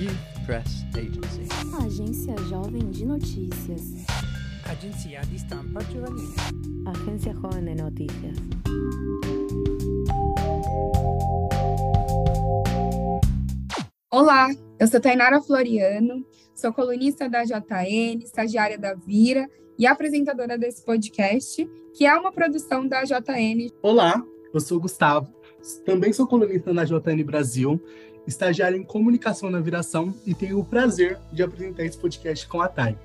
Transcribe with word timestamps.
Youth 0.00 0.46
Press 0.46 0.86
Agency. 0.96 1.46
Agência 1.84 2.34
Jovem 2.48 2.88
de 2.88 3.04
Notícias. 3.04 3.82
Agenzia 4.64 5.20
di 5.26 5.36
stampa 5.36 5.84
giovanile. 5.92 6.34
Agencia 6.86 7.34
Joven 7.34 7.66
de 7.66 7.82
Noticias. 7.82 8.36
Olá, 14.10 14.48
eu 14.78 14.86
sou 14.86 15.00
Tainara 15.02 15.42
Floriano, 15.42 16.24
sou 16.54 16.72
colunista 16.72 17.28
da 17.28 17.44
JN, 17.44 18.22
estagiária 18.24 18.78
da 18.78 18.94
Vira 18.94 19.46
e 19.78 19.86
apresentadora 19.86 20.56
desse 20.56 20.82
podcast, 20.82 21.68
que 21.94 22.06
é 22.06 22.14
uma 22.14 22.32
produção 22.32 22.88
da 22.88 23.04
JN. 23.04 23.68
Olá, 23.82 24.24
eu 24.54 24.60
sou 24.60 24.80
Gustavo, 24.80 25.30
também 25.84 26.10
sou 26.12 26.26
colunista 26.26 26.72
na 26.72 26.84
JN 26.84 27.22
Brasil, 27.22 27.78
estagiário 28.30 28.78
em 28.78 28.84
comunicação 28.84 29.50
na 29.50 29.60
Viração 29.60 30.14
e 30.24 30.32
tenho 30.32 30.58
o 30.58 30.64
prazer 30.64 31.18
de 31.32 31.42
apresentar 31.42 31.84
esse 31.84 31.98
podcast 31.98 32.46
com 32.46 32.62
a 32.62 32.68
Thay. 32.68 32.96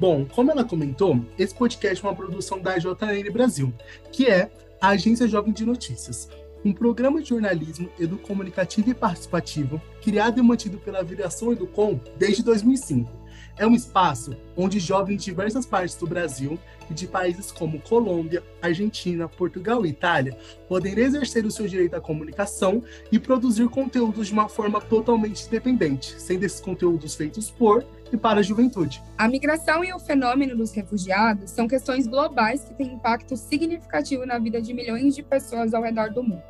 Bom, 0.00 0.24
como 0.24 0.50
ela 0.50 0.64
comentou, 0.64 1.20
esse 1.36 1.54
podcast 1.54 2.04
é 2.04 2.08
uma 2.08 2.14
produção 2.14 2.60
da 2.60 2.78
JN 2.78 3.30
Brasil, 3.32 3.74
que 4.12 4.26
é 4.26 4.50
a 4.80 4.90
Agência 4.90 5.26
Jovem 5.26 5.52
de 5.52 5.66
Notícias, 5.66 6.28
um 6.64 6.72
programa 6.72 7.20
de 7.20 7.28
jornalismo 7.30 7.90
educomunicativo 7.98 8.90
e 8.90 8.94
participativo 8.94 9.82
criado 10.00 10.38
e 10.38 10.42
mantido 10.42 10.78
pela 10.78 11.02
Viração 11.02 11.52
Educom 11.52 12.00
desde 12.16 12.44
2005. 12.44 13.10
É 13.58 13.66
um 13.66 13.74
espaço 13.74 14.36
onde 14.56 14.78
jovens 14.78 15.16
de 15.16 15.24
diversas 15.24 15.66
partes 15.66 15.96
do 15.96 16.06
Brasil 16.06 16.56
de 16.94 17.06
países 17.06 17.52
como 17.52 17.80
Colômbia, 17.80 18.42
Argentina, 18.60 19.28
Portugal 19.28 19.84
e 19.84 19.90
Itália 19.90 20.36
podem 20.68 20.98
exercer 20.98 21.44
o 21.44 21.50
seu 21.50 21.66
direito 21.66 21.94
à 21.94 22.00
comunicação 22.00 22.82
e 23.10 23.18
produzir 23.18 23.68
conteúdos 23.68 24.28
de 24.28 24.32
uma 24.32 24.48
forma 24.48 24.80
totalmente 24.80 25.46
independente, 25.46 26.20
sendo 26.20 26.44
esses 26.44 26.60
conteúdos 26.60 27.14
feitos 27.14 27.50
por 27.50 27.84
e 28.12 28.16
para 28.16 28.40
a 28.40 28.42
juventude. 28.42 29.02
A 29.16 29.28
migração 29.28 29.84
e 29.84 29.92
o 29.92 29.98
fenômeno 29.98 30.56
dos 30.56 30.72
refugiados 30.72 31.50
são 31.50 31.68
questões 31.68 32.06
globais 32.06 32.64
que 32.64 32.74
têm 32.74 32.94
impacto 32.94 33.36
significativo 33.36 34.24
na 34.24 34.38
vida 34.38 34.60
de 34.60 34.72
milhões 34.72 35.14
de 35.14 35.22
pessoas 35.22 35.74
ao 35.74 35.82
redor 35.82 36.10
do 36.10 36.22
mundo. 36.22 36.42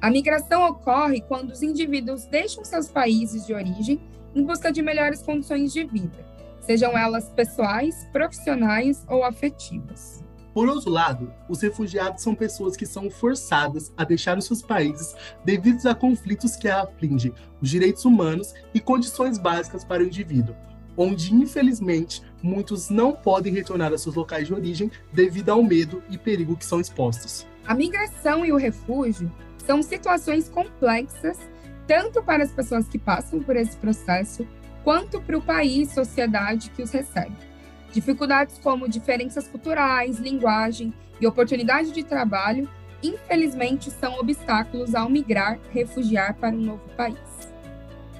A 0.00 0.10
migração 0.10 0.66
ocorre 0.68 1.20
quando 1.20 1.50
os 1.50 1.62
indivíduos 1.62 2.24
deixam 2.24 2.64
seus 2.64 2.88
países 2.88 3.46
de 3.46 3.52
origem 3.52 4.00
em 4.34 4.42
busca 4.42 4.72
de 4.72 4.80
melhores 4.80 5.22
condições 5.22 5.72
de 5.72 5.84
vida, 5.84 6.24
sejam 6.60 6.96
elas 6.96 7.28
pessoais, 7.30 8.06
profissionais 8.12 9.04
ou 9.08 9.24
afetivas. 9.24 10.22
Por 10.52 10.68
outro 10.68 10.90
lado, 10.90 11.32
os 11.48 11.60
refugiados 11.62 12.22
são 12.22 12.34
pessoas 12.34 12.76
que 12.76 12.84
são 12.84 13.08
forçadas 13.08 13.92
a 13.96 14.04
deixar 14.04 14.36
os 14.36 14.46
seus 14.46 14.62
países 14.62 15.14
devido 15.44 15.86
a 15.86 15.94
conflitos 15.94 16.56
que 16.56 16.68
afligem 16.68 17.32
os 17.60 17.70
direitos 17.70 18.04
humanos 18.04 18.52
e 18.74 18.80
condições 18.80 19.38
básicas 19.38 19.84
para 19.84 20.02
o 20.02 20.06
indivíduo, 20.06 20.56
onde, 20.96 21.32
infelizmente, 21.32 22.22
muitos 22.42 22.90
não 22.90 23.12
podem 23.12 23.52
retornar 23.52 23.92
a 23.92 23.98
seus 23.98 24.16
locais 24.16 24.48
de 24.48 24.54
origem 24.54 24.90
devido 25.12 25.50
ao 25.50 25.62
medo 25.62 26.02
e 26.10 26.18
perigo 26.18 26.56
que 26.56 26.66
são 26.66 26.80
expostos. 26.80 27.46
A 27.64 27.74
migração 27.74 28.44
e 28.44 28.52
o 28.52 28.56
refúgio 28.56 29.30
são 29.64 29.82
situações 29.82 30.48
complexas, 30.48 31.38
tanto 31.86 32.22
para 32.22 32.42
as 32.42 32.50
pessoas 32.50 32.88
que 32.88 32.98
passam 32.98 33.40
por 33.40 33.54
esse 33.54 33.76
processo, 33.76 34.44
quanto 34.84 35.20
para 35.20 35.36
o 35.36 35.42
país 35.42 35.90
e 35.90 35.94
sociedade 35.94 36.70
que 36.70 36.82
os 36.82 36.90
recebe. 36.90 37.36
Dificuldades 37.92 38.58
como 38.58 38.88
diferenças 38.88 39.48
culturais, 39.48 40.18
linguagem 40.18 40.94
e 41.20 41.26
oportunidade 41.26 41.90
de 41.90 42.04
trabalho, 42.04 42.68
infelizmente, 43.02 43.90
são 43.90 44.18
obstáculos 44.18 44.94
ao 44.94 45.08
migrar, 45.08 45.58
refugiar 45.72 46.34
para 46.34 46.54
um 46.54 46.60
novo 46.60 46.88
país. 46.96 47.18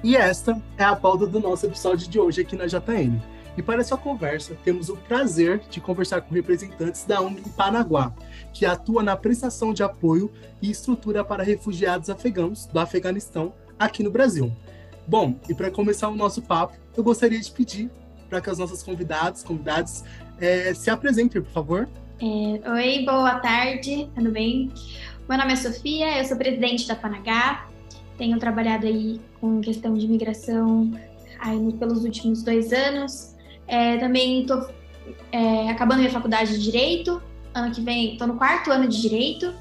E 0.03 0.15
esta 0.15 0.59
é 0.77 0.83
a 0.83 0.95
pauta 0.95 1.27
do 1.27 1.39
nosso 1.39 1.67
episódio 1.67 2.09
de 2.09 2.19
hoje 2.19 2.41
aqui 2.41 2.55
na 2.55 2.65
JN. 2.65 3.21
E 3.57 3.61
para 3.61 3.81
essa 3.81 3.97
conversa, 3.97 4.57
temos 4.63 4.89
o 4.89 4.95
prazer 4.95 5.59
de 5.69 5.81
conversar 5.81 6.21
com 6.21 6.33
representantes 6.33 7.03
da 7.03 7.21
ONG 7.21 7.43
Panaguá, 7.55 8.13
que 8.53 8.65
atua 8.65 9.03
na 9.03 9.15
prestação 9.15 9.73
de 9.73 9.83
apoio 9.83 10.31
e 10.61 10.71
estrutura 10.71 11.23
para 11.23 11.43
refugiados 11.43 12.09
afegãos 12.09 12.65
do 12.65 12.79
Afeganistão 12.79 13.53
aqui 13.77 14.01
no 14.03 14.09
Brasil. 14.09 14.51
Bom, 15.11 15.35
e 15.49 15.53
para 15.53 15.69
começar 15.69 16.07
o 16.07 16.15
nosso 16.15 16.41
papo, 16.41 16.77
eu 16.95 17.03
gostaria 17.03 17.37
de 17.37 17.51
pedir 17.51 17.91
para 18.29 18.39
que 18.39 18.49
as 18.49 18.57
nossas 18.57 18.81
convidadas, 18.81 19.43
convidados, 19.43 20.05
é, 20.39 20.73
se 20.73 20.89
apresentem, 20.89 21.41
por 21.41 21.51
favor. 21.51 21.89
É, 22.21 22.71
oi, 22.71 23.03
boa 23.03 23.37
tarde, 23.39 24.09
tudo 24.15 24.31
bem? 24.31 24.71
Meu 25.27 25.37
nome 25.37 25.51
é 25.51 25.55
Sofia, 25.57 26.17
eu 26.17 26.23
sou 26.23 26.37
presidente 26.37 26.87
da 26.87 26.95
Panagá, 26.95 27.67
tenho 28.17 28.39
trabalhado 28.39 28.87
aí 28.87 29.19
com 29.41 29.59
questão 29.59 29.95
de 29.95 30.05
imigração 30.05 30.89
aí 31.41 31.73
pelos 31.73 32.05
últimos 32.05 32.41
dois 32.41 32.71
anos. 32.71 33.35
É, 33.67 33.97
também 33.97 34.43
estou 34.43 34.65
é, 35.33 35.69
acabando 35.71 35.99
minha 35.99 36.09
faculdade 36.09 36.53
de 36.53 36.63
Direito, 36.63 37.21
ano 37.53 37.75
que 37.75 37.81
vem 37.81 38.13
estou 38.13 38.27
no 38.27 38.35
quarto 38.37 38.71
ano 38.71 38.87
de 38.87 39.01
Direito, 39.01 39.53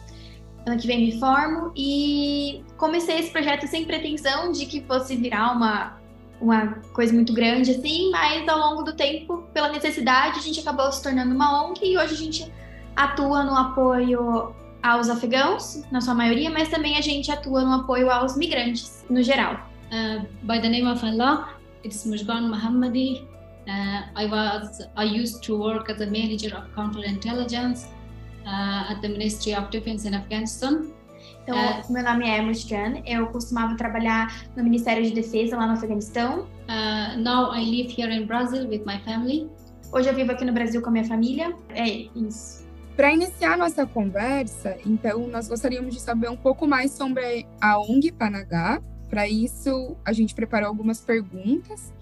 ano 0.66 0.78
que 0.78 0.86
vem 0.86 1.00
me 1.00 1.18
formo 1.18 1.72
e 1.76 2.62
comecei 2.76 3.18
esse 3.18 3.30
projeto 3.30 3.66
sem 3.66 3.84
pretensão 3.84 4.52
de 4.52 4.66
que 4.66 4.82
fosse 4.82 5.16
virar 5.16 5.52
uma, 5.52 5.96
uma 6.40 6.74
coisa 6.92 7.12
muito 7.12 7.32
grande 7.32 7.70
assim, 7.72 8.10
mas 8.10 8.48
ao 8.48 8.58
longo 8.58 8.82
do 8.82 8.94
tempo, 8.94 9.44
pela 9.52 9.68
necessidade, 9.70 10.38
a 10.38 10.42
gente 10.42 10.60
acabou 10.60 10.90
se 10.92 11.02
tornando 11.02 11.34
uma 11.34 11.64
ONG 11.64 11.80
e 11.84 11.98
hoje 11.98 12.14
a 12.14 12.16
gente 12.16 12.52
atua 12.94 13.42
no 13.44 13.56
apoio 13.56 14.54
aos 14.82 15.08
afegãos, 15.08 15.82
na 15.90 16.00
sua 16.00 16.14
maioria, 16.14 16.50
mas 16.50 16.68
também 16.68 16.96
a 16.96 17.00
gente 17.00 17.30
atua 17.30 17.62
no 17.62 17.72
apoio 17.72 18.10
aos 18.10 18.36
migrantes, 18.36 19.04
no 19.10 19.22
geral. 19.22 19.54
Uh, 19.92 20.24
by 20.44 20.60
the 20.60 20.68
name 20.68 20.86
of 20.86 21.04
Allah, 21.04 21.48
it's 21.84 22.04
Mujgan 22.06 22.48
Mohammadi. 22.48 23.26
Uh, 23.68 24.02
I 24.16 24.26
was 24.26 24.80
I 24.96 25.04
used 25.04 25.42
to 25.44 25.56
work 25.56 25.90
as 25.90 26.00
a 26.00 26.06
manager 26.06 26.56
of 26.56 26.64
counterintelligence 26.74 27.86
uh, 28.46 28.92
at 28.92 29.00
the 29.00 29.08
Ministry 29.08 29.54
of 29.54 29.70
Defense 29.70 30.06
in 30.06 30.14
Afghanistan. 30.14 30.90
Então, 31.42 31.56
uh, 31.56 31.92
meu 31.92 32.02
nome 32.02 32.28
é 32.28 32.40
Mujgan, 32.40 33.02
eu 33.06 33.26
costumava 33.28 33.76
trabalhar 33.76 34.46
no 34.56 34.62
Ministério 34.62 35.02
de 35.02 35.12
Defesa 35.12 35.56
lá 35.56 35.66
no 35.66 35.72
Afeganistão. 35.72 36.46
Uh, 36.68 37.18
now 37.18 37.54
I 37.54 37.64
live 37.64 37.94
here 37.96 38.12
in 38.14 38.26
Brazil 38.26 38.68
with 38.68 38.82
my 38.84 38.98
family. 39.04 39.50
Hoje 39.92 40.08
eu 40.08 40.14
vivo 40.14 40.30
aqui 40.30 40.44
no 40.44 40.52
Brasil 40.52 40.80
com 40.80 40.88
a 40.88 40.92
minha 40.92 41.04
família. 41.04 41.54
É 41.70 41.88
isso. 42.14 42.64
Para 42.96 43.12
iniciar 43.12 43.56
nossa 43.56 43.86
conversa, 43.86 44.76
então, 44.84 45.26
nós 45.26 45.48
gostaríamos 45.48 45.94
de 45.94 46.00
saber 46.00 46.28
um 46.28 46.36
pouco 46.36 46.66
mais 46.66 46.92
sobre 46.92 47.46
a 47.60 47.80
ONG 47.80 48.12
Panagá. 48.12 48.80
Para 49.08 49.26
isso, 49.26 49.96
a 50.04 50.12
gente 50.12 50.34
preparou 50.34 50.68
algumas 50.68 51.00
perguntas. 51.00 51.92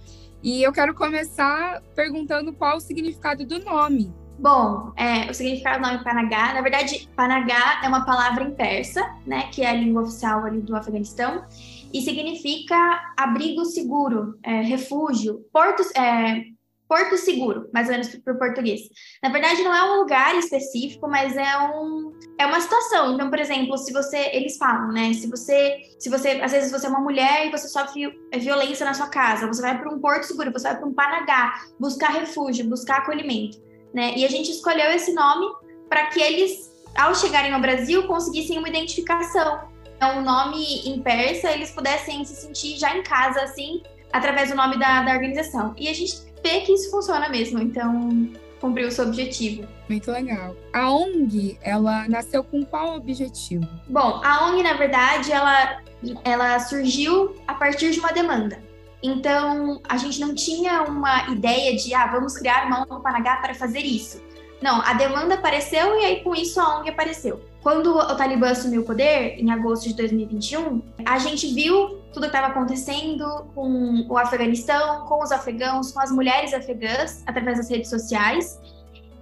E 0.42 0.62
eu 0.62 0.72
quero 0.72 0.94
começar 0.94 1.82
perguntando 1.94 2.52
qual 2.52 2.76
o 2.76 2.80
significado 2.80 3.46
do 3.46 3.58
nome. 3.64 4.12
Bom, 4.38 4.92
é, 4.96 5.28
o 5.28 5.34
significado 5.34 5.82
do 5.82 5.88
nome 5.88 6.04
Panagá, 6.04 6.54
na 6.54 6.62
verdade, 6.62 7.08
Panagá 7.16 7.80
é 7.82 7.88
uma 7.88 8.06
palavra 8.06 8.44
em 8.44 8.54
persa, 8.54 9.04
né, 9.26 9.48
que 9.50 9.62
é 9.62 9.70
a 9.70 9.72
língua 9.72 10.02
oficial 10.02 10.44
ali 10.44 10.60
do 10.60 10.76
Afeganistão, 10.76 11.44
e 11.92 12.00
significa 12.02 12.76
abrigo 13.16 13.64
seguro, 13.64 14.38
é, 14.44 14.60
refúgio, 14.60 15.40
porto, 15.52 15.82
é, 15.98 16.44
Porto 16.88 17.18
Seguro, 17.18 17.68
mais 17.72 17.86
ou 17.86 17.92
menos 17.92 18.08
para 18.08 18.32
o 18.32 18.38
português. 18.38 18.80
Na 19.22 19.28
verdade, 19.28 19.62
não 19.62 19.74
é 19.74 19.82
um 19.92 20.00
lugar 20.00 20.34
específico, 20.36 21.06
mas 21.06 21.36
é 21.36 21.58
um 21.58 22.12
é 22.38 22.46
uma 22.46 22.60
situação. 22.60 23.14
Então, 23.14 23.28
por 23.28 23.38
exemplo, 23.38 23.76
se 23.76 23.92
você 23.92 24.30
eles 24.32 24.56
falam, 24.56 24.90
né? 24.90 25.12
Se 25.12 25.28
você 25.28 25.76
se 25.98 26.08
você 26.08 26.40
às 26.42 26.50
vezes 26.50 26.72
você 26.72 26.86
é 26.86 26.88
uma 26.88 27.00
mulher 27.00 27.46
e 27.46 27.50
você 27.50 27.68
sofre 27.68 28.10
violência 28.38 28.86
na 28.86 28.94
sua 28.94 29.08
casa, 29.08 29.46
você 29.46 29.60
vai 29.60 29.78
para 29.78 29.92
um 29.92 30.00
porto 30.00 30.24
seguro, 30.24 30.50
você 30.50 30.68
vai 30.68 30.78
para 30.78 30.86
um 30.86 30.94
Panagá, 30.94 31.60
buscar 31.78 32.08
refúgio, 32.08 32.66
buscar 32.66 33.00
acolhimento, 33.00 33.58
né? 33.92 34.14
E 34.16 34.24
a 34.24 34.28
gente 34.28 34.50
escolheu 34.50 34.90
esse 34.90 35.12
nome 35.12 35.46
para 35.88 36.06
que 36.06 36.20
eles 36.20 36.68
ao 36.96 37.14
chegarem 37.14 37.52
ao 37.52 37.60
Brasil 37.60 38.06
conseguissem 38.06 38.58
uma 38.58 38.68
identificação. 38.68 39.68
Então, 39.96 40.18
o 40.18 40.22
nome 40.22 40.88
em 40.88 41.00
persa, 41.00 41.50
eles 41.50 41.70
pudessem 41.70 42.24
se 42.24 42.34
sentir 42.34 42.76
já 42.78 42.96
em 42.96 43.02
casa 43.02 43.40
assim, 43.40 43.82
através 44.12 44.50
do 44.50 44.56
nome 44.56 44.78
da, 44.78 45.02
da 45.02 45.12
organização. 45.12 45.74
E 45.76 45.88
a 45.88 45.94
gente 45.94 46.16
ver 46.42 46.60
que 46.62 46.72
isso 46.72 46.90
funciona 46.90 47.28
mesmo. 47.28 47.60
Então, 47.60 48.30
cumpriu 48.60 48.88
o 48.88 48.90
seu 48.90 49.06
objetivo. 49.06 49.66
Muito 49.88 50.10
legal. 50.10 50.54
A 50.72 50.90
ONG, 50.90 51.58
ela 51.62 52.08
nasceu 52.08 52.44
com 52.44 52.64
qual 52.64 52.96
objetivo? 52.96 53.66
Bom, 53.88 54.20
a 54.24 54.46
ONG, 54.46 54.62
na 54.62 54.74
verdade, 54.74 55.32
ela, 55.32 55.82
ela 56.24 56.58
surgiu 56.60 57.34
a 57.46 57.54
partir 57.54 57.90
de 57.90 58.00
uma 58.00 58.12
demanda. 58.12 58.62
Então, 59.02 59.80
a 59.88 59.96
gente 59.96 60.20
não 60.20 60.34
tinha 60.34 60.82
uma 60.82 61.28
ideia 61.30 61.76
de, 61.76 61.94
ah, 61.94 62.06
vamos 62.08 62.36
criar 62.36 62.66
uma 62.66 62.82
ONG 62.82 63.02
Panagá 63.02 63.36
para 63.36 63.54
fazer 63.54 63.80
isso. 63.80 64.20
Não, 64.60 64.82
a 64.82 64.92
demanda 64.94 65.34
apareceu 65.34 66.00
e 66.00 66.04
aí 66.04 66.24
com 66.24 66.34
isso 66.34 66.60
a 66.60 66.78
ONG 66.78 66.90
apareceu. 66.90 67.40
Quando 67.62 67.96
o 67.96 68.16
Talibã 68.16 68.50
assumiu 68.50 68.82
o 68.82 68.84
poder, 68.84 69.38
em 69.38 69.50
agosto 69.50 69.88
de 69.88 69.94
2021, 69.94 70.82
a 71.04 71.18
gente 71.18 71.52
viu 71.54 71.98
tudo 72.12 72.22
que 72.22 72.36
estava 72.36 72.48
acontecendo 72.48 73.24
com 73.54 74.06
o 74.08 74.16
Afeganistão, 74.16 75.06
com 75.06 75.22
os 75.22 75.30
afegãos, 75.30 75.92
com 75.92 76.00
as 76.00 76.10
mulheres 76.10 76.52
afegãs, 76.52 77.22
através 77.26 77.58
das 77.58 77.70
redes 77.70 77.90
sociais. 77.90 78.58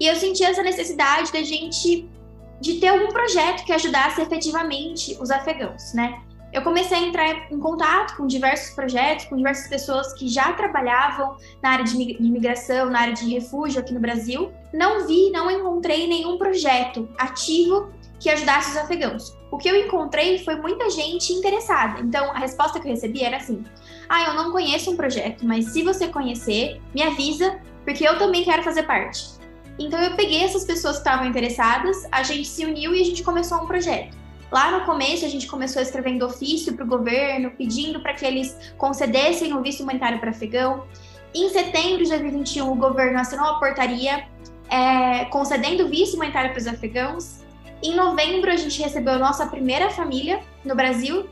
E 0.01 0.07
eu 0.07 0.17
senti 0.17 0.45
essa 0.45 0.63
necessidade 0.63 1.33
da 1.33 1.43
gente 1.43 2.09
de 2.61 2.75
ter 2.75 2.89
algum 2.89 3.09
projeto 3.09 3.65
que 3.65 3.73
ajudasse 3.73 4.21
efetivamente 4.23 5.17
os 5.21 5.31
afegãos, 5.31 5.93
né? 5.93 6.23
Eu 6.57 6.63
comecei 6.63 6.97
a 6.97 7.03
entrar 7.03 7.53
em 7.53 7.59
contato 7.59 8.17
com 8.17 8.27
diversos 8.27 8.75
projetos, 8.75 9.27
com 9.27 9.37
diversas 9.37 9.69
pessoas 9.69 10.15
que 10.15 10.27
já 10.27 10.55
trabalhavam 10.55 11.37
na 11.63 11.73
área 11.73 11.85
de 11.85 11.95
imigração, 11.95 12.89
na 12.89 13.01
área 13.01 13.13
de 13.13 13.29
refúgio 13.29 13.79
aqui 13.79 13.93
no 13.93 14.01
Brasil. 14.01 14.51
Não 14.73 15.07
vi, 15.07 15.31
não 15.31 15.51
encontrei 15.51 16.07
nenhum 16.07 16.39
projeto 16.39 17.11
ativo 17.19 17.91
que 18.19 18.31
ajudasse 18.31 18.71
os 18.71 18.77
afegãos. 18.79 19.37
O 19.51 19.59
que 19.59 19.69
eu 19.69 19.77
encontrei 19.77 20.39
foi 20.39 20.57
muita 20.57 20.89
gente 20.89 21.31
interessada. 21.31 22.01
Então, 22.01 22.31
a 22.31 22.39
resposta 22.39 22.81
que 22.81 22.89
eu 22.89 22.93
recebi 22.93 23.23
era 23.23 23.37
assim: 23.37 23.63
Ah, 24.09 24.29
eu 24.29 24.35
não 24.35 24.51
conheço 24.51 24.91
um 24.91 24.97
projeto, 24.97 25.45
mas 25.45 25.67
se 25.67 25.83
você 25.83 26.09
conhecer, 26.09 26.81
me 26.95 27.03
avisa, 27.03 27.61
porque 27.85 28.09
eu 28.09 28.17
também 28.17 28.43
quero 28.43 28.63
fazer 28.63 28.85
parte. 28.85 29.29
Então, 29.79 30.01
eu 30.01 30.17
peguei 30.17 30.43
essas 30.43 30.65
pessoas 30.65 30.95
que 30.95 31.01
estavam 31.01 31.27
interessadas, 31.27 32.09
a 32.11 32.23
gente 32.23 32.49
se 32.49 32.65
uniu 32.65 32.95
e 32.95 33.03
a 33.03 33.05
gente 33.05 33.23
começou 33.23 33.59
um 33.59 33.67
projeto. 33.67 34.17
Lá 34.51 34.79
no 34.79 34.85
começo, 34.85 35.25
a 35.25 35.29
gente 35.29 35.47
começou 35.47 35.83
escrevendo 35.83 36.25
ofício 36.25 36.75
para 36.75 36.85
o 36.85 36.89
governo, 36.89 37.51
pedindo 37.51 38.01
para 38.01 38.15
que 38.15 38.25
eles 38.25 38.57
concedessem 38.79 39.53
o 39.53 39.61
visto 39.61 39.83
humanitário 39.83 40.21
para 40.21 40.31
afegão. 40.31 40.85
Em 41.35 41.49
setembro 41.51 42.05
de 42.05 42.11
2021, 42.11 42.71
o 42.71 42.77
governo 42.77 43.19
assinou 43.19 43.47
a 43.47 43.59
portaria 43.59 44.27
é, 44.71 45.25
concedendo 45.27 45.89
visto 45.89 46.15
humanitário 46.15 46.51
para 46.51 46.61
os 46.61 46.67
afegãos. 46.67 47.41
Em 47.83 47.95
novembro, 47.95 48.51
a 48.51 48.57
gente 48.57 48.81
recebeu 48.81 49.15
a 49.15 49.19
nossa 49.19 49.47
primeira 49.47 49.91
família 49.91 50.41
no 50.65 50.75
Brasil. 50.75 51.29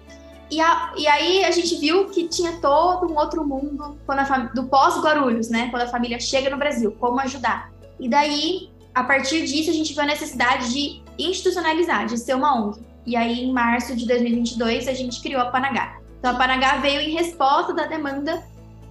E, 0.50 0.60
a, 0.60 0.92
e 0.96 1.06
aí 1.06 1.44
a 1.44 1.50
gente 1.50 1.76
viu 1.76 2.06
que 2.10 2.28
tinha 2.28 2.60
todo 2.60 3.10
um 3.10 3.16
outro 3.16 3.46
mundo 3.46 3.98
a, 4.06 4.38
do 4.54 4.64
pós-Guarulhos, 4.64 5.48
né? 5.48 5.68
Quando 5.70 5.82
a 5.82 5.88
família 5.88 6.18
chega 6.20 6.50
no 6.50 6.56
Brasil, 6.56 6.92
como 6.98 7.18
ajudar. 7.20 7.72
E 7.98 8.08
daí, 8.08 8.70
a 8.94 9.04
partir 9.04 9.46
disso, 9.46 9.70
a 9.70 9.72
gente 9.72 9.94
viu 9.94 10.02
a 10.02 10.06
necessidade 10.06 10.72
de 10.72 11.02
institucionalizar, 11.18 12.06
de 12.06 12.18
ser 12.18 12.34
uma 12.34 12.54
ONG. 12.54 12.93
E 13.06 13.16
aí, 13.16 13.44
em 13.44 13.52
março 13.52 13.94
de 13.94 14.06
2022, 14.06 14.88
a 14.88 14.94
gente 14.94 15.20
criou 15.20 15.42
a 15.42 15.46
Panagá. 15.46 15.98
Então, 16.18 16.32
a 16.32 16.38
Panagá 16.38 16.78
veio 16.78 17.00
em 17.00 17.12
resposta 17.12 17.74
da 17.74 17.86
demanda 17.86 18.42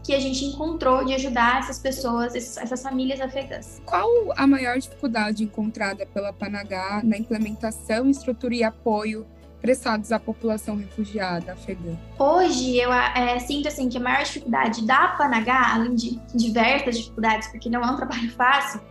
que 0.04 0.14
a 0.14 0.20
gente 0.20 0.44
encontrou 0.46 1.06
de 1.06 1.14
ajudar 1.14 1.60
essas 1.60 1.80
pessoas, 1.80 2.36
essas 2.36 2.84
famílias 2.84 3.22
afegãs. 3.22 3.82
Qual 3.86 4.08
a 4.36 4.46
maior 4.46 4.78
dificuldade 4.78 5.44
encontrada 5.44 6.06
pela 6.06 6.34
Panagá 6.34 7.02
na 7.04 7.18
implementação, 7.18 8.10
estrutura 8.10 8.54
e 8.54 8.64
apoio 8.64 9.26
prestados 9.62 10.12
à 10.12 10.20
população 10.20 10.76
refugiada 10.76 11.54
afegã? 11.54 11.98
Hoje, 12.20 12.78
eu 12.78 12.92
é, 12.92 13.40
sinto 13.40 13.70
assim 13.70 13.88
que 13.88 13.98
a 13.98 14.02
maior 14.02 14.24
dificuldade 14.24 14.86
da 14.86 15.08
Panagá, 15.10 15.74
além 15.74 15.96
de 15.96 16.20
diversas 16.36 16.98
dificuldades, 16.98 17.48
porque 17.48 17.70
não 17.70 17.82
é 17.82 17.90
um 17.90 17.96
trabalho 17.96 18.30
fácil, 18.36 18.82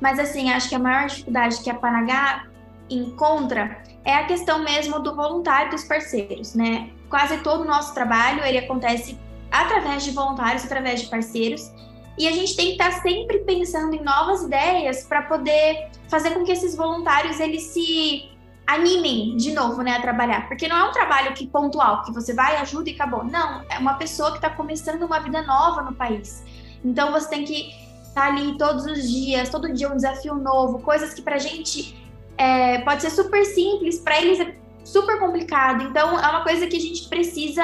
mas 0.00 0.18
assim, 0.18 0.50
acho 0.50 0.68
que 0.68 0.74
a 0.74 0.80
maior 0.80 1.06
dificuldade 1.06 1.62
que 1.62 1.70
a 1.70 1.74
Panagá 1.74 2.48
encontra 2.88 3.82
é 4.04 4.14
a 4.14 4.24
questão 4.24 4.60
mesmo 4.62 5.00
do 5.00 5.14
voluntário 5.14 5.70
dos 5.70 5.84
parceiros, 5.84 6.54
né? 6.54 6.90
Quase 7.10 7.38
todo 7.38 7.62
o 7.62 7.64
nosso 7.64 7.92
trabalho 7.92 8.44
ele 8.44 8.58
acontece 8.58 9.18
através 9.50 10.04
de 10.04 10.12
voluntários, 10.12 10.64
através 10.64 11.02
de 11.02 11.08
parceiros, 11.08 11.72
e 12.18 12.26
a 12.26 12.32
gente 12.32 12.56
tem 12.56 12.66
que 12.66 12.72
estar 12.72 12.92
sempre 13.02 13.40
pensando 13.40 13.94
em 13.94 14.02
novas 14.02 14.42
ideias 14.42 15.04
para 15.04 15.22
poder 15.22 15.90
fazer 16.08 16.30
com 16.30 16.44
que 16.44 16.52
esses 16.52 16.74
voluntários 16.74 17.40
eles 17.40 17.62
se 17.64 18.30
animem 18.66 19.36
de 19.36 19.52
novo, 19.52 19.82
né, 19.82 19.92
a 19.92 20.00
trabalhar, 20.00 20.48
porque 20.48 20.66
não 20.66 20.76
é 20.76 20.84
um 20.84 20.92
trabalho 20.92 21.34
que 21.34 21.46
pontual, 21.46 22.02
que 22.02 22.12
você 22.12 22.34
vai, 22.34 22.56
ajuda 22.56 22.90
e 22.90 22.94
acabou. 22.94 23.22
Não, 23.22 23.62
é 23.68 23.78
uma 23.78 23.94
pessoa 23.94 24.30
que 24.30 24.38
está 24.38 24.50
começando 24.50 25.02
uma 25.02 25.20
vida 25.20 25.42
nova 25.42 25.82
no 25.82 25.94
país. 25.94 26.42
Então 26.84 27.12
você 27.12 27.28
tem 27.28 27.44
que 27.44 27.70
estar 28.02 28.22
tá 28.22 28.26
ali 28.26 28.56
todos 28.56 28.86
os 28.86 29.08
dias, 29.08 29.50
todo 29.50 29.72
dia 29.72 29.90
um 29.90 29.96
desafio 29.96 30.34
novo, 30.34 30.80
coisas 30.80 31.14
que 31.14 31.22
para 31.22 31.38
gente 31.38 32.05
é, 32.36 32.78
pode 32.78 33.02
ser 33.02 33.10
super 33.10 33.44
simples, 33.44 33.98
para 33.98 34.20
eles 34.20 34.40
é 34.40 34.54
super 34.84 35.18
complicado. 35.18 35.84
Então, 35.84 36.18
é 36.18 36.28
uma 36.28 36.42
coisa 36.42 36.66
que 36.66 36.76
a 36.76 36.80
gente 36.80 37.08
precisa 37.08 37.62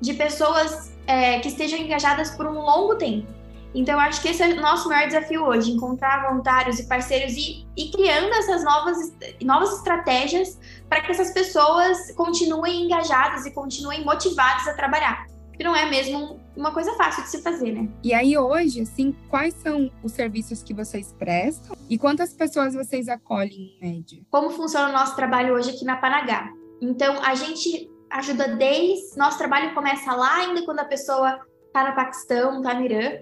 de 0.00 0.14
pessoas 0.14 0.92
é, 1.06 1.40
que 1.40 1.48
estejam 1.48 1.78
engajadas 1.78 2.30
por 2.30 2.46
um 2.46 2.60
longo 2.60 2.96
tempo. 2.96 3.26
Então, 3.74 3.94
eu 3.94 4.00
acho 4.00 4.20
que 4.20 4.28
esse 4.28 4.42
é 4.42 4.48
o 4.48 4.60
nosso 4.60 4.88
maior 4.88 5.06
desafio 5.06 5.44
hoje, 5.44 5.70
encontrar 5.70 6.28
voluntários 6.28 6.80
e 6.80 6.88
parceiros 6.88 7.34
e, 7.34 7.64
e 7.76 7.90
criando 7.90 8.32
essas 8.34 8.64
novas, 8.64 8.96
novas 9.42 9.76
estratégias 9.76 10.58
para 10.88 11.00
que 11.02 11.12
essas 11.12 11.30
pessoas 11.30 12.10
continuem 12.16 12.84
engajadas 12.84 13.46
e 13.46 13.52
continuem 13.52 14.04
motivadas 14.04 14.66
a 14.66 14.74
trabalhar 14.74 15.30
que 15.60 15.64
não 15.64 15.76
é 15.76 15.90
mesmo 15.90 16.40
uma 16.56 16.72
coisa 16.72 16.94
fácil 16.94 17.22
de 17.22 17.28
se 17.28 17.42
fazer, 17.42 17.72
né? 17.72 17.86
E 18.02 18.14
aí 18.14 18.38
hoje, 18.38 18.80
assim, 18.80 19.14
quais 19.28 19.52
são 19.52 19.92
os 20.02 20.12
serviços 20.12 20.62
que 20.62 20.72
vocês 20.72 21.14
prestam 21.18 21.76
e 21.86 21.98
quantas 21.98 22.32
pessoas 22.32 22.72
vocês 22.72 23.08
acolhem 23.10 23.76
em 23.78 23.78
média? 23.78 24.22
Como 24.30 24.48
funciona 24.48 24.88
o 24.88 24.92
nosso 24.92 25.14
trabalho 25.14 25.52
hoje 25.52 25.68
aqui 25.68 25.84
na 25.84 25.96
Panagá? 25.96 26.50
Então, 26.80 27.22
a 27.22 27.34
gente 27.34 27.90
ajuda 28.08 28.56
desde 28.56 29.18
nosso 29.18 29.36
trabalho 29.36 29.74
começa 29.74 30.10
lá 30.14 30.36
ainda 30.36 30.64
quando 30.64 30.78
a 30.78 30.84
pessoa 30.84 31.38
está 31.66 31.90
no 31.90 31.94
Paquistão, 31.94 32.56
está 32.56 32.72
no 32.72 32.82
Irã. 32.86 33.18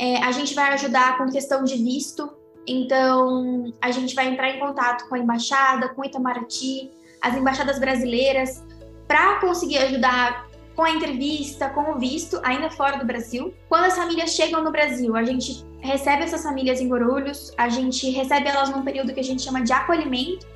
É, 0.00 0.16
a 0.24 0.32
gente 0.32 0.56
vai 0.56 0.72
ajudar 0.72 1.16
com 1.16 1.30
questão 1.30 1.62
de 1.62 1.76
visto. 1.76 2.28
Então, 2.66 3.72
a 3.80 3.92
gente 3.92 4.16
vai 4.16 4.26
entrar 4.26 4.50
em 4.50 4.58
contato 4.58 5.08
com 5.08 5.14
a 5.14 5.18
embaixada, 5.20 5.90
com 5.90 6.02
o 6.02 6.04
Itamaraty, 6.04 6.90
as 7.22 7.36
embaixadas 7.36 7.78
brasileiras, 7.78 8.64
para 9.06 9.38
conseguir 9.38 9.78
ajudar 9.78 10.47
com 10.78 10.84
a 10.84 10.92
entrevista, 10.92 11.68
com 11.70 11.90
o 11.90 11.98
visto, 11.98 12.40
ainda 12.44 12.70
fora 12.70 12.98
do 12.98 13.04
Brasil. 13.04 13.52
Quando 13.68 13.86
as 13.86 13.96
famílias 13.96 14.30
chegam 14.30 14.62
no 14.62 14.70
Brasil, 14.70 15.16
a 15.16 15.24
gente 15.24 15.66
recebe 15.80 16.22
essas 16.22 16.44
famílias 16.44 16.80
em 16.80 16.86
Guarulhos, 16.86 17.52
a 17.58 17.68
gente 17.68 18.08
recebe 18.10 18.46
elas 18.46 18.70
num 18.70 18.84
período 18.84 19.12
que 19.12 19.18
a 19.18 19.24
gente 19.24 19.42
chama 19.42 19.60
de 19.60 19.72
acolhimento, 19.72 20.46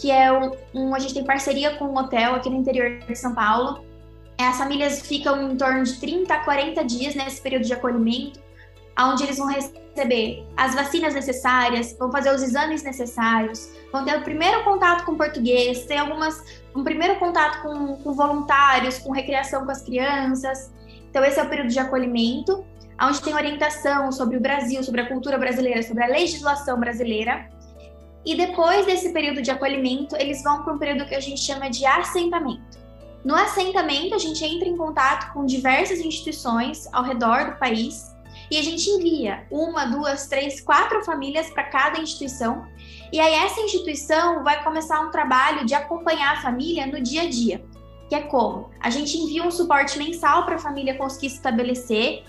que 0.00 0.12
é 0.12 0.32
um, 0.32 0.52
um 0.72 0.94
a 0.94 1.00
gente 1.00 1.14
tem 1.14 1.24
parceria 1.24 1.74
com 1.74 1.86
um 1.86 1.98
hotel 1.98 2.36
aqui 2.36 2.48
no 2.48 2.54
interior 2.54 3.00
de 3.00 3.16
São 3.16 3.34
Paulo. 3.34 3.84
As 4.38 4.56
famílias 4.58 5.02
ficam 5.02 5.50
em 5.50 5.56
torno 5.56 5.82
de 5.82 5.98
30 5.98 6.32
a 6.32 6.44
40 6.44 6.84
dias 6.84 7.16
nesse 7.16 7.42
período 7.42 7.64
de 7.64 7.72
acolhimento, 7.72 8.38
onde 8.98 9.24
eles 9.24 9.38
vão 9.38 9.48
receber 9.48 10.46
as 10.56 10.74
vacinas 10.74 11.14
necessárias, 11.14 11.96
vão 11.98 12.10
fazer 12.10 12.34
os 12.34 12.42
exames 12.42 12.82
necessários, 12.82 13.68
vão 13.92 14.04
ter 14.04 14.16
o 14.16 14.22
primeiro 14.22 14.62
contato 14.64 15.04
com 15.04 15.16
português, 15.16 15.84
tem 15.86 15.98
algumas 15.98 16.62
um 16.74 16.82
primeiro 16.82 17.18
contato 17.18 17.62
com, 17.62 17.96
com 17.98 18.12
voluntários, 18.12 18.98
com 18.98 19.12
recreação 19.12 19.64
com 19.64 19.70
as 19.70 19.82
crianças. 19.82 20.72
Então, 21.08 21.24
esse 21.24 21.38
é 21.38 21.42
o 21.42 21.48
período 21.48 21.68
de 21.68 21.78
acolhimento, 21.78 22.64
onde 23.00 23.22
tem 23.22 23.32
orientação 23.32 24.10
sobre 24.10 24.36
o 24.36 24.40
Brasil, 24.40 24.82
sobre 24.82 25.02
a 25.02 25.08
cultura 25.08 25.38
brasileira, 25.38 25.82
sobre 25.82 26.02
a 26.02 26.08
legislação 26.08 26.78
brasileira. 26.78 27.48
E 28.26 28.36
depois 28.36 28.86
desse 28.86 29.12
período 29.12 29.40
de 29.40 29.50
acolhimento, 29.50 30.16
eles 30.16 30.42
vão 30.42 30.64
para 30.64 30.72
um 30.72 30.78
período 30.78 31.06
que 31.06 31.14
a 31.14 31.20
gente 31.20 31.40
chama 31.40 31.70
de 31.70 31.86
assentamento. 31.86 32.82
No 33.24 33.34
assentamento, 33.34 34.14
a 34.14 34.18
gente 34.18 34.44
entra 34.44 34.68
em 34.68 34.76
contato 34.76 35.32
com 35.32 35.46
diversas 35.46 36.00
instituições 36.00 36.88
ao 36.92 37.04
redor 37.04 37.52
do 37.52 37.58
país 37.58 38.13
e 38.50 38.58
a 38.58 38.62
gente 38.62 38.88
envia 38.90 39.46
uma, 39.50 39.84
duas, 39.84 40.26
três, 40.26 40.60
quatro 40.60 41.04
famílias 41.04 41.50
para 41.50 41.64
cada 41.64 42.00
instituição 42.00 42.66
e 43.14 43.20
aí 43.20 43.32
essa 43.32 43.60
instituição 43.60 44.42
vai 44.42 44.64
começar 44.64 45.00
um 45.00 45.10
trabalho 45.12 45.64
de 45.64 45.72
acompanhar 45.72 46.32
a 46.32 46.42
família 46.42 46.84
no 46.84 47.00
dia 47.00 47.22
a 47.22 47.30
dia, 47.30 47.64
que 48.08 48.14
é 48.16 48.22
como 48.22 48.70
a 48.80 48.90
gente 48.90 49.16
envia 49.16 49.44
um 49.44 49.52
suporte 49.52 49.96
mensal 49.96 50.44
para 50.44 50.56
a 50.56 50.58
família 50.58 50.96
conseguir 50.96 51.30
se 51.30 51.36
estabelecer, 51.36 52.24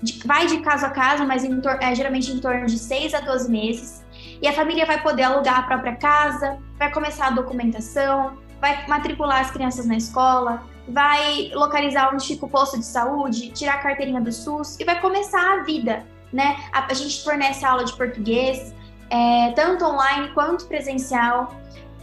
de, 0.00 0.24
vai 0.24 0.46
de 0.46 0.60
caso 0.60 0.86
a 0.86 0.90
caso, 0.90 1.26
mas 1.26 1.42
em, 1.42 1.60
é, 1.80 1.92
geralmente 1.92 2.30
em 2.30 2.38
torno 2.38 2.66
de 2.66 2.78
6 2.78 3.14
a 3.14 3.20
12 3.20 3.50
meses. 3.50 4.04
E 4.40 4.46
a 4.46 4.52
família 4.52 4.86
vai 4.86 5.02
poder 5.02 5.24
alugar 5.24 5.58
a 5.58 5.62
própria 5.62 5.96
casa, 5.96 6.56
vai 6.78 6.92
começar 6.92 7.26
a 7.26 7.30
documentação, 7.30 8.38
vai 8.60 8.86
matricular 8.86 9.40
as 9.40 9.50
crianças 9.50 9.86
na 9.86 9.96
escola, 9.96 10.62
vai 10.88 11.50
localizar 11.54 12.12
onde 12.12 12.26
fica 12.26 12.46
o 12.46 12.48
posto 12.48 12.78
de 12.78 12.84
saúde, 12.84 13.50
tirar 13.50 13.74
a 13.74 13.78
carteirinha 13.78 14.20
do 14.20 14.32
SUS 14.32 14.78
e 14.80 14.84
vai 14.84 15.00
começar 15.00 15.58
a 15.58 15.62
vida, 15.62 16.06
né? 16.32 16.56
A, 16.72 16.86
a 16.90 16.94
gente 16.94 17.22
fornece 17.22 17.64
aula 17.64 17.84
de 17.84 17.94
português, 17.96 18.74
é, 19.10 19.52
tanto 19.52 19.84
online 19.84 20.28
quanto 20.34 20.66
presencial. 20.66 21.54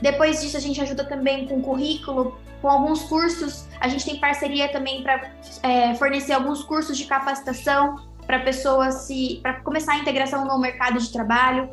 Depois 0.01 0.41
disso, 0.41 0.57
a 0.57 0.59
gente 0.59 0.79
ajuda 0.81 1.03
também 1.05 1.47
com 1.47 1.61
currículo, 1.61 2.37
com 2.61 2.69
alguns 2.69 3.03
cursos. 3.03 3.67
A 3.79 3.87
gente 3.87 4.05
tem 4.05 4.19
parceria 4.19 4.69
também 4.69 5.03
para 5.03 5.31
é, 5.63 5.95
fornecer 5.95 6.33
alguns 6.33 6.63
cursos 6.63 6.97
de 6.97 7.05
capacitação 7.05 7.97
para 8.25 8.39
pessoas 8.39 8.95
se 9.05 9.39
para 9.41 9.61
começar 9.61 9.93
a 9.93 9.97
integração 9.97 10.45
no 10.45 10.59
mercado 10.59 10.99
de 10.99 11.11
trabalho. 11.11 11.69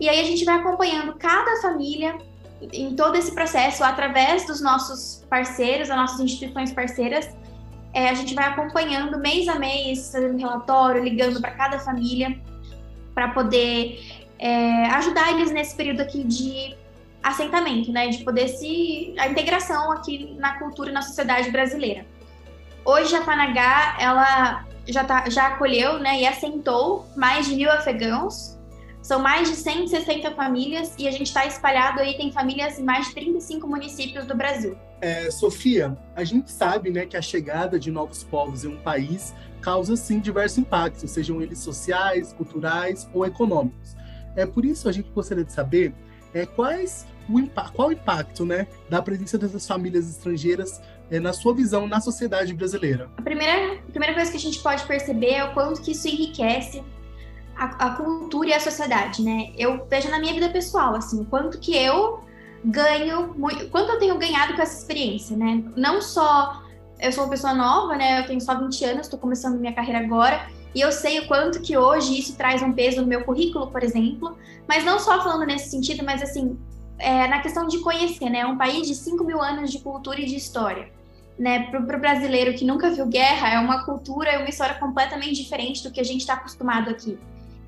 E 0.00 0.08
aí 0.08 0.20
a 0.20 0.24
gente 0.24 0.44
vai 0.44 0.56
acompanhando 0.56 1.14
cada 1.18 1.60
família 1.60 2.16
em 2.72 2.94
todo 2.94 3.16
esse 3.16 3.34
processo 3.34 3.82
através 3.82 4.46
dos 4.46 4.60
nossos 4.60 5.24
parceiros, 5.28 5.88
das 5.88 5.96
nossas 5.96 6.20
instituições 6.20 6.72
parceiras. 6.72 7.28
É, 7.92 8.08
a 8.08 8.14
gente 8.14 8.34
vai 8.34 8.46
acompanhando 8.46 9.18
mês 9.18 9.48
a 9.48 9.56
mês, 9.56 10.12
fazendo 10.12 10.38
relatório, 10.38 11.02
ligando 11.02 11.40
para 11.40 11.50
cada 11.52 11.78
família 11.78 12.40
para 13.14 13.28
poder 13.28 14.00
é, 14.38 14.86
ajudar 14.86 15.32
eles 15.32 15.50
nesse 15.50 15.74
período 15.76 16.00
aqui 16.00 16.24
de 16.24 16.76
assentamento, 17.22 17.92
né, 17.92 18.08
de 18.08 18.24
poder 18.24 18.48
se 18.48 19.14
a 19.18 19.28
integração 19.28 19.92
aqui 19.92 20.34
na 20.38 20.58
cultura 20.58 20.90
e 20.90 20.92
na 20.92 21.02
sociedade 21.02 21.50
brasileira. 21.50 22.06
Hoje 22.84 23.14
a 23.14 23.22
Panagá 23.22 23.96
ela 24.00 24.64
já 24.86 25.04
tá, 25.04 25.28
já 25.28 25.48
acolheu, 25.48 25.98
né, 25.98 26.20
e 26.20 26.26
assentou 26.26 27.06
mais 27.16 27.46
de 27.46 27.56
mil 27.56 27.70
afegãos. 27.70 28.58
São 29.02 29.18
mais 29.18 29.48
de 29.48 29.56
160 29.56 30.30
famílias 30.32 30.94
e 30.98 31.08
a 31.08 31.10
gente 31.10 31.28
está 31.28 31.46
espalhado 31.46 32.00
aí 32.00 32.16
tem 32.16 32.30
famílias 32.30 32.78
em 32.78 32.84
mais 32.84 33.08
de 33.08 33.14
35 33.14 33.66
municípios 33.66 34.26
do 34.26 34.36
Brasil. 34.36 34.76
É, 35.00 35.30
Sofia, 35.30 35.96
a 36.14 36.22
gente 36.22 36.50
sabe 36.50 36.90
né, 36.90 37.06
que 37.06 37.16
a 37.16 37.22
chegada 37.22 37.78
de 37.78 37.90
novos 37.90 38.22
povos 38.22 38.64
em 38.64 38.68
um 38.68 38.76
país 38.76 39.34
causa, 39.62 39.96
sim, 39.96 40.20
diversos 40.20 40.58
impactos, 40.58 41.10
sejam 41.10 41.40
eles 41.40 41.58
sociais, 41.58 42.32
culturais 42.32 43.08
ou 43.12 43.24
econômicos. 43.24 43.96
É 44.36 44.44
por 44.44 44.64
isso 44.64 44.88
a 44.88 44.92
gente 44.92 45.10
gostaria 45.10 45.44
de 45.44 45.52
saber 45.52 45.94
é, 46.34 46.44
quais 46.46 47.06
o, 47.28 47.72
qual 47.72 47.88
o 47.88 47.92
impacto 47.92 48.44
né, 48.44 48.66
da 48.88 49.00
presença 49.00 49.38
dessas 49.38 49.66
famílias 49.66 50.08
estrangeiras 50.08 50.80
é, 51.10 51.18
na 51.18 51.32
sua 51.32 51.54
visão 51.54 51.88
na 51.88 52.00
sociedade 52.00 52.52
brasileira. 52.52 53.10
A 53.16 53.22
primeira, 53.22 53.74
a 53.74 53.90
primeira 53.90 54.14
coisa 54.14 54.30
que 54.30 54.36
a 54.36 54.40
gente 54.40 54.60
pode 54.60 54.84
perceber 54.84 55.32
é 55.32 55.44
o 55.44 55.54
quanto 55.54 55.80
que 55.80 55.92
isso 55.92 56.06
enriquece 56.06 56.82
a, 57.60 57.88
a 57.88 57.90
cultura 57.90 58.48
e 58.48 58.52
a 58.54 58.60
sociedade, 58.60 59.22
né? 59.22 59.52
Eu 59.58 59.86
vejo 59.86 60.08
na 60.08 60.18
minha 60.18 60.32
vida 60.32 60.48
pessoal, 60.48 60.94
assim, 60.94 61.22
quanto 61.24 61.58
que 61.58 61.76
eu 61.76 62.24
ganho, 62.64 63.34
muito, 63.36 63.68
quanto 63.68 63.92
eu 63.92 63.98
tenho 63.98 64.16
ganhado 64.16 64.54
com 64.54 64.62
essa 64.62 64.78
experiência, 64.78 65.36
né? 65.36 65.62
Não 65.76 66.00
só 66.00 66.62
eu 66.98 67.12
sou 67.12 67.24
uma 67.24 67.30
pessoa 67.30 67.52
nova, 67.52 67.96
né? 67.96 68.20
Eu 68.20 68.26
tenho 68.26 68.40
só 68.40 68.58
20 68.58 68.84
anos, 68.86 69.06
estou 69.06 69.18
começando 69.18 69.58
minha 69.58 69.74
carreira 69.74 69.98
agora, 70.00 70.48
e 70.74 70.80
eu 70.80 70.90
sei 70.90 71.20
o 71.20 71.28
quanto 71.28 71.60
que 71.60 71.76
hoje 71.76 72.18
isso 72.18 72.34
traz 72.34 72.62
um 72.62 72.72
peso 72.72 73.02
no 73.02 73.06
meu 73.06 73.24
currículo, 73.24 73.66
por 73.66 73.82
exemplo, 73.82 74.38
mas 74.66 74.82
não 74.82 74.98
só 74.98 75.22
falando 75.22 75.44
nesse 75.44 75.70
sentido, 75.70 76.02
mas 76.02 76.22
assim, 76.22 76.58
é, 76.98 77.28
na 77.28 77.40
questão 77.40 77.66
de 77.66 77.78
conhecer, 77.80 78.30
né? 78.30 78.46
Um 78.46 78.56
país 78.56 78.86
de 78.86 78.94
5 78.94 79.22
mil 79.22 79.42
anos 79.42 79.70
de 79.70 79.80
cultura 79.80 80.18
e 80.18 80.24
de 80.24 80.36
história. 80.36 80.88
Né, 81.38 81.70
para 81.70 81.96
o 81.96 81.98
brasileiro 81.98 82.52
que 82.52 82.66
nunca 82.66 82.90
viu 82.90 83.06
guerra, 83.06 83.48
é 83.48 83.58
uma 83.58 83.86
cultura 83.86 84.34
e 84.34 84.36
uma 84.36 84.50
história 84.50 84.74
completamente 84.74 85.42
diferente 85.42 85.82
do 85.82 85.90
que 85.90 85.98
a 85.98 86.04
gente 86.04 86.20
está 86.20 86.34
acostumado 86.34 86.90
aqui. 86.90 87.18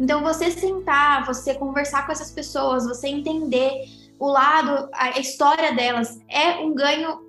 Então, 0.02 0.20
você 0.20 0.50
sentar, 0.50 1.24
você 1.24 1.54
conversar 1.54 2.04
com 2.04 2.10
essas 2.10 2.32
pessoas, 2.32 2.84
você 2.84 3.06
entender 3.06 3.84
o 4.18 4.26
lado, 4.26 4.88
a 4.94 5.20
história 5.20 5.72
delas, 5.76 6.18
é 6.28 6.56
um 6.56 6.74
ganho 6.74 7.20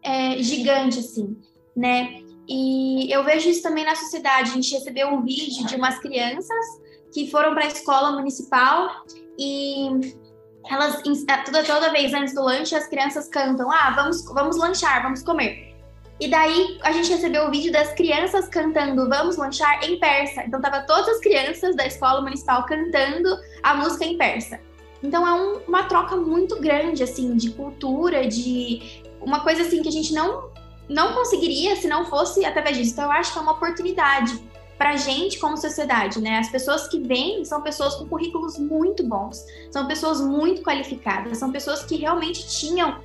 é, 0.00 0.40
gigante, 0.40 1.00
assim, 1.00 1.36
né? 1.76 2.22
E 2.48 3.12
eu 3.12 3.24
vejo 3.24 3.48
isso 3.48 3.62
também 3.62 3.84
na 3.84 3.96
sociedade. 3.96 4.50
A 4.50 4.54
gente 4.54 4.72
recebeu 4.72 5.08
um 5.08 5.22
vídeo 5.22 5.66
de 5.66 5.74
umas 5.74 5.98
crianças 5.98 6.64
que 7.12 7.28
foram 7.32 7.52
para 7.52 7.64
a 7.64 7.68
escola 7.68 8.12
municipal 8.12 9.04
e 9.36 9.88
elas 10.70 11.02
toda, 11.02 11.64
toda 11.64 11.90
vez 11.90 12.14
antes 12.14 12.32
do 12.32 12.42
lanche 12.42 12.76
as 12.76 12.86
crianças 12.86 13.28
cantam: 13.28 13.68
"Ah, 13.72 13.90
vamos 13.90 14.24
vamos 14.26 14.56
lanchar, 14.56 15.02
vamos 15.02 15.22
comer". 15.24 15.73
E 16.20 16.28
daí 16.28 16.78
a 16.82 16.92
gente 16.92 17.10
recebeu 17.10 17.46
o 17.46 17.50
vídeo 17.50 17.72
das 17.72 17.92
crianças 17.92 18.48
cantando 18.48 19.08
Vamos 19.08 19.36
Lanchar 19.36 19.82
em 19.84 19.98
persa. 19.98 20.44
Então 20.44 20.60
tava 20.60 20.82
todas 20.82 21.08
as 21.08 21.20
crianças 21.20 21.74
da 21.74 21.86
escola 21.86 22.20
municipal 22.20 22.64
cantando 22.66 23.36
a 23.62 23.74
música 23.74 24.04
em 24.04 24.16
persa. 24.16 24.60
Então 25.02 25.26
é 25.26 25.32
um, 25.34 25.60
uma 25.68 25.84
troca 25.84 26.16
muito 26.16 26.60
grande 26.60 27.02
assim 27.02 27.36
de 27.36 27.50
cultura, 27.50 28.26
de 28.26 29.02
uma 29.20 29.40
coisa 29.40 29.62
assim 29.62 29.82
que 29.82 29.88
a 29.88 29.92
gente 29.92 30.12
não 30.14 30.52
não 30.88 31.14
conseguiria 31.14 31.74
se 31.76 31.88
não 31.88 32.04
fosse 32.04 32.44
através 32.44 32.76
disso. 32.76 32.92
Então 32.92 33.04
eu 33.06 33.12
acho 33.12 33.32
que 33.32 33.38
é 33.38 33.42
uma 33.42 33.52
oportunidade 33.52 34.38
para 34.76 34.90
a 34.90 34.96
gente 34.96 35.38
como 35.38 35.56
sociedade, 35.56 36.20
né? 36.20 36.38
As 36.38 36.50
pessoas 36.50 36.88
que 36.88 36.98
vêm 36.98 37.44
são 37.44 37.62
pessoas 37.62 37.94
com 37.94 38.06
currículos 38.06 38.58
muito 38.58 39.02
bons, 39.02 39.44
são 39.70 39.86
pessoas 39.86 40.20
muito 40.20 40.62
qualificadas, 40.62 41.38
são 41.38 41.50
pessoas 41.50 41.84
que 41.84 41.96
realmente 41.96 42.46
tinham 42.48 42.98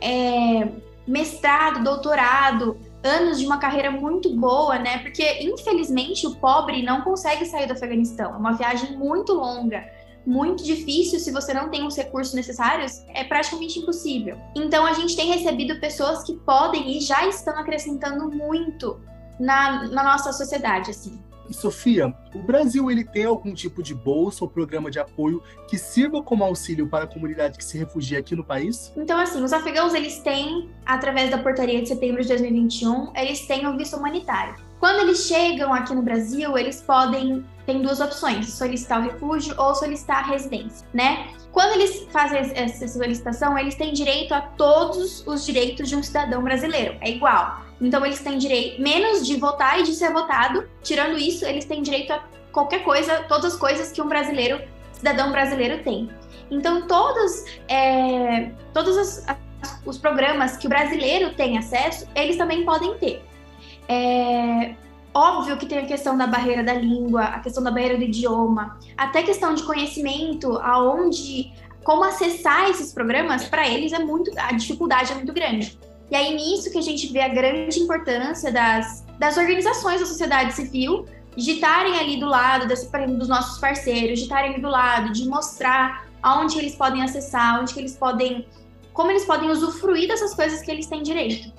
é, 0.00 0.68
mestrado, 1.06 1.84
doutorado, 1.84 2.76
anos 3.02 3.38
de 3.38 3.46
uma 3.46 3.58
carreira 3.58 3.90
muito 3.90 4.34
boa, 4.34 4.78
né? 4.78 4.98
Porque 4.98 5.42
infelizmente 5.42 6.26
o 6.26 6.36
pobre 6.36 6.82
não 6.82 7.02
consegue 7.02 7.46
sair 7.46 7.66
do 7.66 7.72
Afeganistão. 7.72 8.34
É 8.34 8.36
uma 8.36 8.52
viagem 8.52 8.96
muito 8.96 9.32
longa, 9.32 9.84
muito 10.26 10.64
difícil 10.64 11.20
se 11.20 11.30
você 11.30 11.54
não 11.54 11.70
tem 11.70 11.86
os 11.86 11.96
recursos 11.96 12.34
necessários, 12.34 13.04
é 13.14 13.22
praticamente 13.22 13.78
impossível. 13.78 14.36
Então 14.54 14.84
a 14.84 14.92
gente 14.92 15.14
tem 15.14 15.30
recebido 15.30 15.78
pessoas 15.78 16.24
que 16.24 16.34
podem 16.38 16.96
e 16.96 17.00
já 17.00 17.26
estão 17.28 17.56
acrescentando 17.56 18.28
muito 18.28 19.00
na, 19.38 19.88
na 19.88 20.02
nossa 20.02 20.32
sociedade, 20.32 20.90
assim. 20.90 21.22
Sofia, 21.54 22.14
o 22.34 22.38
Brasil 22.38 22.90
ele 22.90 23.04
tem 23.04 23.24
algum 23.24 23.54
tipo 23.54 23.82
de 23.82 23.94
bolsa 23.94 24.44
ou 24.44 24.50
programa 24.50 24.90
de 24.90 24.98
apoio 24.98 25.42
que 25.68 25.78
sirva 25.78 26.22
como 26.22 26.44
auxílio 26.44 26.88
para 26.88 27.04
a 27.04 27.06
comunidade 27.06 27.58
que 27.58 27.64
se 27.64 27.78
refugia 27.78 28.18
aqui 28.18 28.34
no 28.34 28.44
país? 28.44 28.92
Então, 28.96 29.18
assim, 29.18 29.42
os 29.42 29.52
afegãos 29.52 29.94
eles 29.94 30.18
têm, 30.20 30.70
através 30.84 31.30
da 31.30 31.38
portaria 31.38 31.80
de 31.82 31.88
setembro 31.88 32.22
de 32.22 32.28
2021, 32.28 33.12
eles 33.16 33.46
têm 33.46 33.66
o 33.66 33.76
visto 33.76 33.96
humanitário. 33.96 34.54
Quando 34.78 35.00
eles 35.00 35.26
chegam 35.26 35.72
aqui 35.72 35.94
no 35.94 36.02
Brasil, 36.02 36.56
eles 36.56 36.82
podem 36.82 37.44
tem 37.66 37.82
duas 37.82 38.00
opções: 38.00 38.48
solicitar 38.52 39.00
o 39.00 39.02
refúgio 39.02 39.54
ou 39.58 39.74
solicitar 39.74 40.18
a 40.18 40.26
residência, 40.28 40.86
né? 40.94 41.28
Quando 41.52 41.72
eles 41.72 42.06
fazem 42.10 42.38
essa 42.54 42.86
solicitação, 42.86 43.58
eles 43.58 43.74
têm 43.74 43.92
direito 43.92 44.32
a 44.32 44.40
todos 44.40 45.26
os 45.26 45.44
direitos 45.44 45.88
de 45.88 45.96
um 45.96 46.02
cidadão 46.02 46.42
brasileiro. 46.42 46.96
É 47.00 47.10
igual. 47.10 47.65
Então 47.80 48.04
eles 48.04 48.20
têm 48.20 48.38
direito, 48.38 48.80
menos 48.80 49.26
de 49.26 49.36
votar 49.36 49.80
e 49.80 49.82
de 49.82 49.94
ser 49.94 50.12
votado. 50.12 50.68
Tirando 50.82 51.18
isso, 51.18 51.44
eles 51.44 51.64
têm 51.64 51.82
direito 51.82 52.12
a 52.12 52.24
qualquer 52.52 52.82
coisa, 52.84 53.24
todas 53.28 53.52
as 53.52 53.56
coisas 53.58 53.92
que 53.92 54.00
um 54.00 54.08
brasileiro, 54.08 54.60
cidadão 54.92 55.30
brasileiro 55.30 55.82
tem. 55.82 56.08
Então 56.50 56.86
todos, 56.86 57.44
é, 57.68 58.50
todos 58.72 58.96
as, 58.96 59.26
os 59.84 59.98
programas 59.98 60.56
que 60.56 60.66
o 60.66 60.70
brasileiro 60.70 61.34
tem 61.34 61.58
acesso, 61.58 62.08
eles 62.14 62.36
também 62.36 62.64
podem 62.64 62.96
ter. 62.98 63.22
É, 63.88 64.74
óbvio 65.12 65.56
que 65.56 65.66
tem 65.66 65.78
a 65.78 65.86
questão 65.86 66.16
da 66.16 66.26
barreira 66.26 66.62
da 66.62 66.74
língua, 66.74 67.24
a 67.24 67.40
questão 67.40 67.62
da 67.62 67.70
barreira 67.70 67.96
do 67.96 68.04
idioma, 68.04 68.78
até 68.96 69.22
questão 69.22 69.54
de 69.54 69.62
conhecimento, 69.62 70.56
aonde, 70.58 71.52
como 71.84 72.04
acessar 72.04 72.70
esses 72.70 72.92
programas, 72.92 73.44
para 73.48 73.68
eles 73.68 73.92
é 73.92 73.98
muito, 73.98 74.30
a 74.38 74.52
dificuldade 74.52 75.12
é 75.12 75.14
muito 75.14 75.32
grande. 75.32 75.78
E 76.10 76.14
aí 76.14 76.34
nisso 76.34 76.70
que 76.70 76.78
a 76.78 76.82
gente 76.82 77.12
vê 77.12 77.20
a 77.20 77.28
grande 77.28 77.80
importância 77.80 78.52
das, 78.52 79.04
das 79.18 79.36
organizações 79.36 80.00
da 80.00 80.06
sociedade 80.06 80.52
civil 80.52 81.06
de 81.36 81.52
estarem 81.52 81.98
ali 81.98 82.18
do 82.18 82.26
lado 82.26 82.66
desse, 82.66 82.88
dos 83.08 83.28
nossos 83.28 83.58
parceiros, 83.58 84.18
de 84.18 84.24
estarem 84.24 84.52
ali 84.52 84.62
do 84.62 84.68
lado, 84.68 85.12
de 85.12 85.28
mostrar 85.28 86.06
aonde 86.22 86.58
eles 86.58 86.74
podem 86.74 87.02
acessar, 87.02 87.60
onde 87.60 87.74
que 87.74 87.80
eles 87.80 87.96
podem, 87.96 88.46
como 88.92 89.10
eles 89.10 89.24
podem 89.24 89.50
usufruir 89.50 90.08
dessas 90.08 90.34
coisas 90.34 90.62
que 90.62 90.70
eles 90.70 90.86
têm 90.86 91.02
direito. 91.02 91.52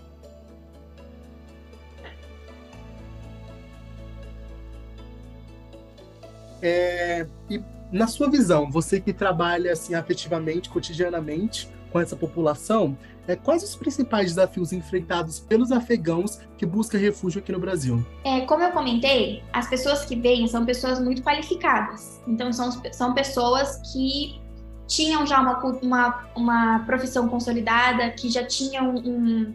É, 6.61 7.27
e 7.49 7.61
na 7.91 8.07
sua 8.07 8.29
visão, 8.29 8.69
você 8.69 8.99
que 8.99 9.13
trabalha 9.13 9.73
assim 9.73 9.93
afetivamente, 9.93 10.69
cotidianamente 10.69 11.69
com 11.91 11.99
essa 11.99 12.15
população, 12.15 12.97
é, 13.27 13.35
quais 13.35 13.61
os 13.63 13.75
principais 13.75 14.27
desafios 14.27 14.71
enfrentados 14.71 15.39
pelos 15.39 15.71
afegãos 15.71 16.39
que 16.57 16.65
buscam 16.65 16.97
refúgio 16.97 17.39
aqui 17.39 17.51
no 17.51 17.59
Brasil? 17.59 18.05
É, 18.23 18.41
como 18.41 18.63
eu 18.63 18.71
comentei, 18.71 19.43
as 19.51 19.67
pessoas 19.69 20.05
que 20.05 20.15
vêm 20.15 20.47
são 20.47 20.65
pessoas 20.65 20.99
muito 20.99 21.21
qualificadas. 21.21 22.21
Então, 22.25 22.53
são, 22.53 22.71
são 22.91 23.13
pessoas 23.13 23.81
que 23.91 24.39
tinham 24.87 25.27
já 25.27 25.41
uma, 25.41 25.59
uma, 25.81 26.29
uma 26.35 26.79
profissão 26.85 27.27
consolidada, 27.27 28.09
que 28.11 28.29
já 28.29 28.45
tinham 28.45 28.95
um, 28.95 29.53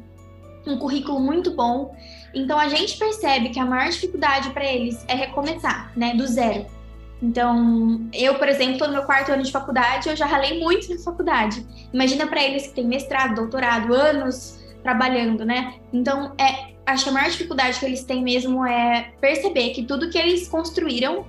um 0.66 0.78
currículo 0.78 1.18
muito 1.18 1.56
bom. 1.56 1.96
Então, 2.34 2.58
a 2.58 2.68
gente 2.68 2.98
percebe 2.98 3.48
que 3.48 3.58
a 3.58 3.64
maior 3.64 3.90
dificuldade 3.90 4.50
para 4.50 4.64
eles 4.64 5.02
é 5.08 5.14
recomeçar, 5.14 5.90
né, 5.96 6.14
do 6.14 6.26
zero. 6.26 6.66
Então, 7.22 8.04
eu, 8.12 8.34
por 8.34 8.48
exemplo, 8.48 8.84
no 8.86 8.92
meu 8.92 9.04
quarto 9.04 9.30
ano 9.30 9.44
de 9.44 9.52
faculdade, 9.52 10.08
eu 10.08 10.16
já 10.16 10.26
ralei 10.26 10.58
muito 10.58 10.92
na 10.92 11.00
faculdade. 11.00 11.64
Imagina 11.92 12.26
para 12.26 12.42
eles 12.42 12.66
que 12.66 12.74
têm 12.74 12.86
mestrado, 12.86 13.36
doutorado, 13.36 13.94
anos 13.94 14.60
trabalhando, 14.82 15.44
né? 15.44 15.74
Então, 15.92 16.32
é, 16.36 16.72
acho 16.84 17.04
que 17.04 17.10
a 17.10 17.12
maior 17.12 17.30
dificuldade 17.30 17.78
que 17.78 17.86
eles 17.86 18.02
têm 18.02 18.24
mesmo 18.24 18.66
é 18.66 19.12
perceber 19.20 19.70
que 19.70 19.84
tudo 19.84 20.10
que 20.10 20.18
eles 20.18 20.48
construíram, 20.48 21.24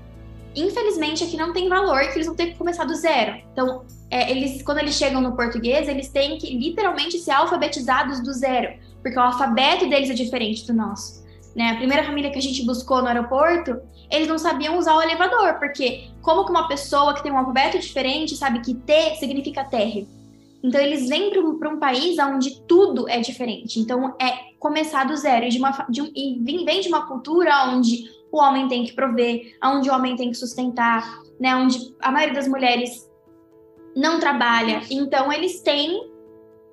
infelizmente, 0.56 1.24
aqui 1.24 1.38
não 1.38 1.54
tem 1.54 1.70
valor, 1.70 2.02
que 2.08 2.16
eles 2.16 2.26
vão 2.26 2.36
ter 2.36 2.48
que 2.48 2.58
começar 2.58 2.86
do 2.86 2.96
zero. 2.96 3.40
Então, 3.52 3.86
é, 4.10 4.32
eles, 4.32 4.64
quando 4.64 4.80
eles 4.80 4.96
chegam 4.96 5.22
no 5.22 5.36
português, 5.36 5.88
eles 5.88 6.10
têm 6.10 6.40
que 6.40 6.58
literalmente 6.58 7.20
ser 7.20 7.32
alfabetizados 7.32 8.20
do 8.20 8.34
zero, 8.34 8.74
porque 9.04 9.18
o 9.18 9.22
alfabeto 9.22 9.88
deles 9.88 10.10
é 10.10 10.14
diferente 10.14 10.66
do 10.66 10.74
nosso. 10.74 11.23
Né? 11.56 11.72
A 11.72 11.76
primeira 11.76 12.04
família 12.04 12.32
que 12.32 12.38
a 12.38 12.42
gente 12.42 12.66
buscou 12.66 13.02
no 13.02 13.08
aeroporto, 13.08 13.80
eles 14.10 14.28
não 14.28 14.38
sabiam 14.38 14.78
usar 14.78 14.96
o 14.96 15.02
elevador, 15.02 15.60
porque 15.60 16.06
como 16.22 16.46
que 16.46 16.52
uma 16.52 16.68
pessoa 16.68 17.14
que 17.14 17.22
tem 17.22 17.32
um 17.32 17.38
alfabeto 17.38 17.80
diferente 17.80 18.36
sabe 18.36 18.62
que 18.62 18.74
T 18.74 19.16
significa 19.16 19.64
terra? 19.64 20.02
Então 20.64 20.80
eles 20.80 21.10
vêm 21.10 21.30
para 21.60 21.70
um 21.70 21.78
país 21.78 22.18
onde 22.20 22.62
tudo 22.62 23.08
é 23.10 23.20
diferente. 23.20 23.80
Então 23.80 24.16
é 24.20 24.54
começar 24.60 25.06
do 25.06 25.16
zero 25.16 25.50
de 25.50 25.58
uma, 25.58 25.72
de 25.90 26.02
um, 26.02 26.12
e 26.16 26.40
vem 26.42 26.80
de 26.80 26.88
uma 26.88 27.06
cultura 27.06 27.66
onde 27.68 28.10
o 28.32 28.38
homem 28.38 28.68
tem 28.68 28.86
que 28.86 28.94
prover, 28.94 29.58
onde 29.64 29.90
o 29.90 29.94
homem 29.94 30.16
tem 30.16 30.30
que 30.30 30.38
sustentar, 30.38 31.04
né? 31.40 31.56
Onde 31.56 31.94
a 32.00 32.12
maioria 32.12 32.34
das 32.34 32.48
mulheres 32.48 33.10
não 33.96 34.20
trabalha. 34.20 34.82
Então 34.90 35.32
eles 35.32 35.62
têm 35.62 36.13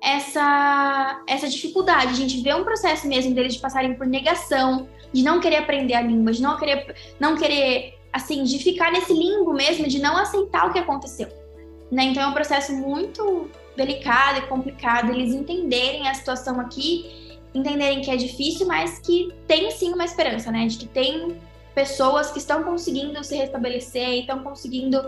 essa, 0.01 1.23
essa 1.27 1.47
dificuldade. 1.47 2.11
A 2.11 2.15
gente 2.15 2.41
vê 2.41 2.53
um 2.53 2.63
processo 2.63 3.07
mesmo 3.07 3.35
deles 3.35 3.53
de 3.53 3.59
passarem 3.59 3.93
por 3.93 4.07
negação, 4.07 4.87
de 5.13 5.21
não 5.23 5.39
querer 5.39 5.57
aprender 5.57 5.93
a 5.93 6.01
língua, 6.01 6.33
de 6.33 6.41
não 6.41 6.57
querer, 6.57 6.95
não 7.19 7.37
querer, 7.37 7.99
assim, 8.11 8.43
de 8.43 8.57
ficar 8.57 8.91
nesse 8.91 9.13
limbo 9.13 9.53
mesmo, 9.53 9.87
de 9.87 9.99
não 9.99 10.17
aceitar 10.17 10.67
o 10.67 10.73
que 10.73 10.79
aconteceu. 10.79 11.27
Né? 11.91 12.05
Então 12.05 12.23
é 12.23 12.27
um 12.27 12.33
processo 12.33 12.73
muito 12.73 13.49
delicado 13.75 14.39
e 14.39 14.47
complicado 14.47 15.11
eles 15.11 15.33
entenderem 15.33 16.07
a 16.07 16.13
situação 16.13 16.59
aqui, 16.59 17.37
entenderem 17.53 18.01
que 18.01 18.09
é 18.09 18.15
difícil, 18.15 18.65
mas 18.65 18.99
que 18.99 19.33
tem 19.45 19.69
sim 19.71 19.93
uma 19.93 20.05
esperança, 20.05 20.51
né? 20.51 20.65
De 20.67 20.77
que 20.77 20.87
tem 20.87 21.37
pessoas 21.75 22.31
que 22.31 22.39
estão 22.39 22.63
conseguindo 22.63 23.21
se 23.23 23.35
restabelecer 23.35 24.19
estão 24.19 24.39
conseguindo 24.39 25.01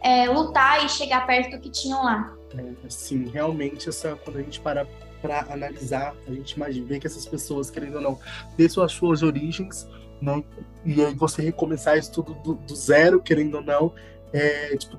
é, 0.00 0.28
lutar 0.28 0.84
e 0.84 0.88
chegar 0.88 1.26
perto 1.26 1.56
do 1.56 1.60
que 1.60 1.70
tinham 1.70 2.04
lá. 2.04 2.37
É, 2.56 2.88
sim, 2.88 3.28
realmente, 3.28 3.88
essa, 3.88 4.16
quando 4.16 4.38
a 4.38 4.42
gente 4.42 4.60
para 4.60 4.86
para 5.20 5.46
analisar, 5.52 6.14
a 6.26 6.30
gente 6.32 6.52
imagina, 6.52 6.86
ver 6.86 7.00
que 7.00 7.06
essas 7.06 7.26
pessoas, 7.26 7.70
querendo 7.70 7.96
ou 7.96 8.00
não, 8.00 8.18
ter 8.56 8.68
suas, 8.68 8.92
suas 8.92 9.22
origens, 9.22 9.88
né? 10.20 10.42
E 10.84 11.04
aí 11.04 11.14
você 11.14 11.42
recomeçar 11.42 11.98
isso 11.98 12.12
tudo 12.12 12.34
do, 12.34 12.54
do 12.54 12.76
zero, 12.76 13.20
querendo 13.20 13.56
ou 13.56 13.62
não, 13.62 13.92
é, 14.32 14.76
tipo, 14.76 14.96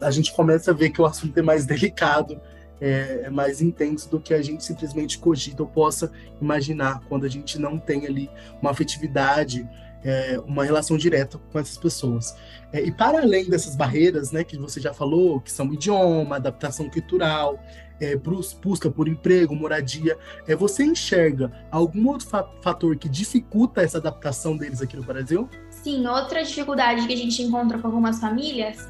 a 0.00 0.10
gente 0.10 0.32
começa 0.32 0.70
a 0.70 0.74
ver 0.74 0.90
que 0.90 1.00
o 1.00 1.06
assunto 1.06 1.36
é 1.36 1.42
mais 1.42 1.66
delicado, 1.66 2.40
é, 2.80 3.22
é, 3.24 3.30
mais 3.30 3.60
intenso 3.60 4.08
do 4.08 4.20
que 4.20 4.32
a 4.32 4.40
gente 4.40 4.64
simplesmente 4.64 5.18
cogita 5.18 5.62
ou 5.62 5.68
possa 5.68 6.12
imaginar 6.40 7.02
quando 7.08 7.26
a 7.26 7.28
gente 7.28 7.58
não 7.58 7.78
tem 7.78 8.06
ali 8.06 8.30
uma 8.62 8.70
afetividade, 8.70 9.68
é, 10.04 10.40
uma 10.46 10.64
relação 10.64 10.96
direta 10.96 11.38
com 11.52 11.58
essas 11.58 11.76
pessoas. 11.76 12.36
É, 12.72 12.82
e 12.82 12.90
para 12.90 13.20
além 13.20 13.48
dessas 13.48 13.74
barreiras, 13.74 14.32
né, 14.32 14.44
que 14.44 14.56
você 14.56 14.80
já 14.80 14.92
falou, 14.92 15.40
que 15.40 15.50
são 15.50 15.72
idioma, 15.72 16.36
adaptação 16.36 16.88
cultural, 16.88 17.58
é, 18.00 18.16
busca 18.62 18.90
por 18.90 19.08
emprego, 19.08 19.54
moradia, 19.54 20.16
é, 20.46 20.54
você 20.54 20.84
enxerga 20.84 21.50
algum 21.70 22.08
outro 22.08 22.28
fa 22.28 22.48
fator 22.62 22.96
que 22.96 23.08
dificulta 23.08 23.82
essa 23.82 23.98
adaptação 23.98 24.56
deles 24.56 24.80
aqui 24.80 24.96
no 24.96 25.02
Brasil? 25.02 25.48
Sim, 25.70 26.06
outra 26.06 26.42
dificuldade 26.42 27.06
que 27.06 27.12
a 27.12 27.16
gente 27.16 27.42
encontra 27.42 27.78
com 27.78 27.86
algumas 27.86 28.20
famílias 28.20 28.88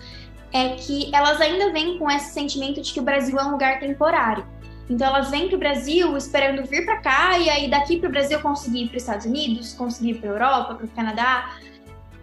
é 0.52 0.70
que 0.70 1.14
elas 1.14 1.40
ainda 1.40 1.72
vêm 1.72 1.98
com 1.98 2.10
esse 2.10 2.32
sentimento 2.32 2.80
de 2.80 2.92
que 2.92 3.00
o 3.00 3.02
Brasil 3.02 3.38
é 3.38 3.44
um 3.44 3.50
lugar 3.50 3.80
temporário. 3.80 4.46
Então 4.88 5.06
elas 5.06 5.30
vêm 5.30 5.48
para 5.48 5.56
o 5.56 5.58
Brasil 5.58 6.16
esperando 6.16 6.66
vir 6.66 6.84
para 6.84 6.96
cá 6.98 7.38
e 7.38 7.50
aí 7.50 7.68
daqui 7.68 7.98
para 7.98 8.08
o 8.08 8.12
Brasil 8.12 8.40
conseguir 8.40 8.84
ir 8.84 8.88
para 8.88 8.96
os 8.96 9.02
Estados 9.02 9.26
Unidos, 9.26 9.74
conseguir 9.74 10.10
ir 10.10 10.14
para 10.20 10.30
a 10.30 10.32
Europa, 10.32 10.74
para 10.74 10.86
o 10.86 10.88
Canadá. 10.88 11.56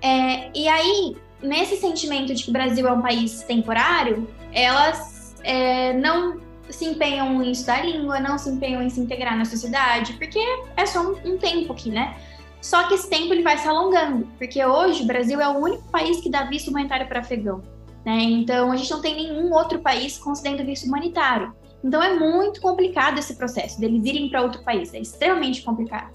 É, 0.01 0.49
e 0.53 0.67
aí 0.67 1.15
nesse 1.41 1.77
sentimento 1.77 2.33
de 2.33 2.43
que 2.43 2.49
o 2.49 2.53
Brasil 2.53 2.87
é 2.87 2.91
um 2.91 3.01
país 3.01 3.43
temporário, 3.43 4.27
elas 4.51 5.35
é, 5.43 5.93
não 5.93 6.39
se 6.69 6.85
empenham 6.85 7.43
em 7.43 7.51
estudar 7.51 7.79
a 7.79 7.85
língua, 7.85 8.19
não 8.19 8.37
se 8.37 8.49
empenham 8.49 8.81
em 8.81 8.89
se 8.89 8.99
integrar 8.99 9.37
na 9.37 9.45
sociedade, 9.45 10.13
porque 10.13 10.39
é 10.75 10.85
só 10.85 11.01
um, 11.01 11.33
um 11.33 11.37
tempo 11.37 11.71
aqui, 11.71 11.89
né? 11.89 12.15
Só 12.61 12.87
que 12.87 12.95
esse 12.95 13.07
tempo 13.07 13.31
ele 13.31 13.43
vai 13.43 13.57
se 13.59 13.67
alongando, 13.67 14.27
porque 14.39 14.65
hoje 14.65 15.03
o 15.03 15.05
Brasil 15.05 15.39
é 15.39 15.47
o 15.47 15.59
único 15.59 15.83
país 15.89 16.19
que 16.19 16.31
dá 16.31 16.45
visto 16.45 16.69
humanitário 16.69 17.07
para 17.07 17.19
afegão. 17.19 17.61
Né? 18.03 18.21
Então 18.21 18.71
a 18.71 18.75
gente 18.75 18.89
não 18.89 19.01
tem 19.01 19.15
nenhum 19.15 19.53
outro 19.53 19.79
país 19.79 20.17
concedendo 20.17 20.65
visto 20.65 20.87
humanitário. 20.87 21.53
Então 21.85 22.01
é 22.01 22.15
muito 22.15 22.59
complicado 22.61 23.19
esse 23.19 23.35
processo 23.35 23.79
deles 23.79 24.03
irem 24.03 24.27
para 24.27 24.41
outro 24.41 24.63
país, 24.63 24.91
é 24.91 24.99
extremamente 24.99 25.61
complicado. 25.61 26.09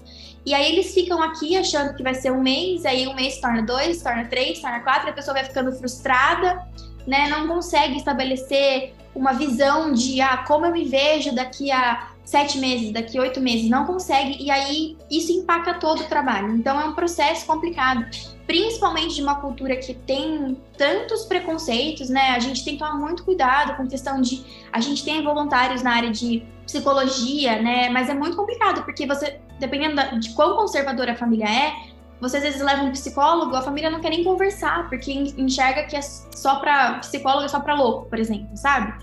E 0.45 0.53
aí 0.53 0.69
eles 0.69 0.93
ficam 0.93 1.23
aqui 1.23 1.55
achando 1.55 1.95
que 1.95 2.03
vai 2.03 2.13
ser 2.13 2.29
um 2.29 2.41
mês, 2.41 2.85
aí 2.85 3.07
um 3.07 3.15
mês 3.15 3.39
torna 3.39 3.61
dois, 3.61 4.03
torna 4.03 4.25
três, 4.25 4.59
torna 4.59 4.81
quatro, 4.81 5.09
a 5.09 5.13
pessoa 5.13 5.33
vai 5.33 5.45
ficando 5.45 5.71
frustrada, 5.71 6.61
né? 7.07 7.29
Não 7.29 7.47
consegue 7.47 7.95
estabelecer 7.95 8.93
uma 9.15 9.31
visão 9.31 9.93
de 9.93 10.19
ah, 10.19 10.43
como 10.45 10.65
eu 10.65 10.73
me 10.73 10.83
vejo 10.83 11.33
daqui 11.33 11.71
a 11.71 12.10
sete 12.23 12.57
meses, 12.59 12.91
daqui 12.91 13.19
oito 13.19 13.41
meses, 13.41 13.69
não 13.69 13.85
consegue, 13.85 14.41
e 14.41 14.49
aí 14.49 14.97
isso 15.09 15.31
impacta 15.31 15.73
todo 15.75 16.01
o 16.01 16.05
trabalho. 16.05 16.55
Então 16.55 16.79
é 16.79 16.85
um 16.85 16.93
processo 16.93 17.45
complicado, 17.45 18.05
principalmente 18.47 19.15
de 19.15 19.21
uma 19.21 19.35
cultura 19.35 19.75
que 19.75 19.93
tem 19.93 20.57
tantos 20.77 21.25
preconceitos, 21.25 22.09
né? 22.09 22.31
A 22.31 22.39
gente 22.39 22.63
tem 22.63 22.73
que 22.73 22.79
tomar 22.79 22.95
muito 22.95 23.23
cuidado 23.23 23.75
com 23.75 23.87
questão 23.87 24.21
de. 24.21 24.43
A 24.71 24.79
gente 24.79 25.03
tem 25.03 25.23
voluntários 25.23 25.81
na 25.81 25.93
área 25.93 26.11
de 26.11 26.43
psicologia, 26.65 27.61
né? 27.61 27.89
Mas 27.89 28.09
é 28.09 28.13
muito 28.13 28.37
complicado, 28.37 28.83
porque 28.83 29.05
você, 29.05 29.39
dependendo 29.59 30.19
de 30.19 30.29
quão 30.33 30.55
conservadora 30.55 31.11
a 31.11 31.15
família 31.15 31.49
é, 31.49 31.73
você 32.21 32.37
às 32.37 32.43
vezes 32.43 32.61
leva 32.61 32.83
um 32.83 32.91
psicólogo, 32.91 33.55
a 33.55 33.63
família 33.63 33.89
não 33.89 33.99
quer 33.99 34.11
nem 34.11 34.23
conversar, 34.23 34.87
porque 34.87 35.11
enxerga 35.11 35.83
que 35.87 35.95
é 35.95 36.01
só 36.01 36.59
para 36.59 36.99
psicólogo, 36.99 37.45
é 37.45 37.47
só 37.47 37.59
para 37.59 37.73
louco, 37.73 38.07
por 38.07 38.19
exemplo, 38.19 38.55
sabe? 38.55 38.93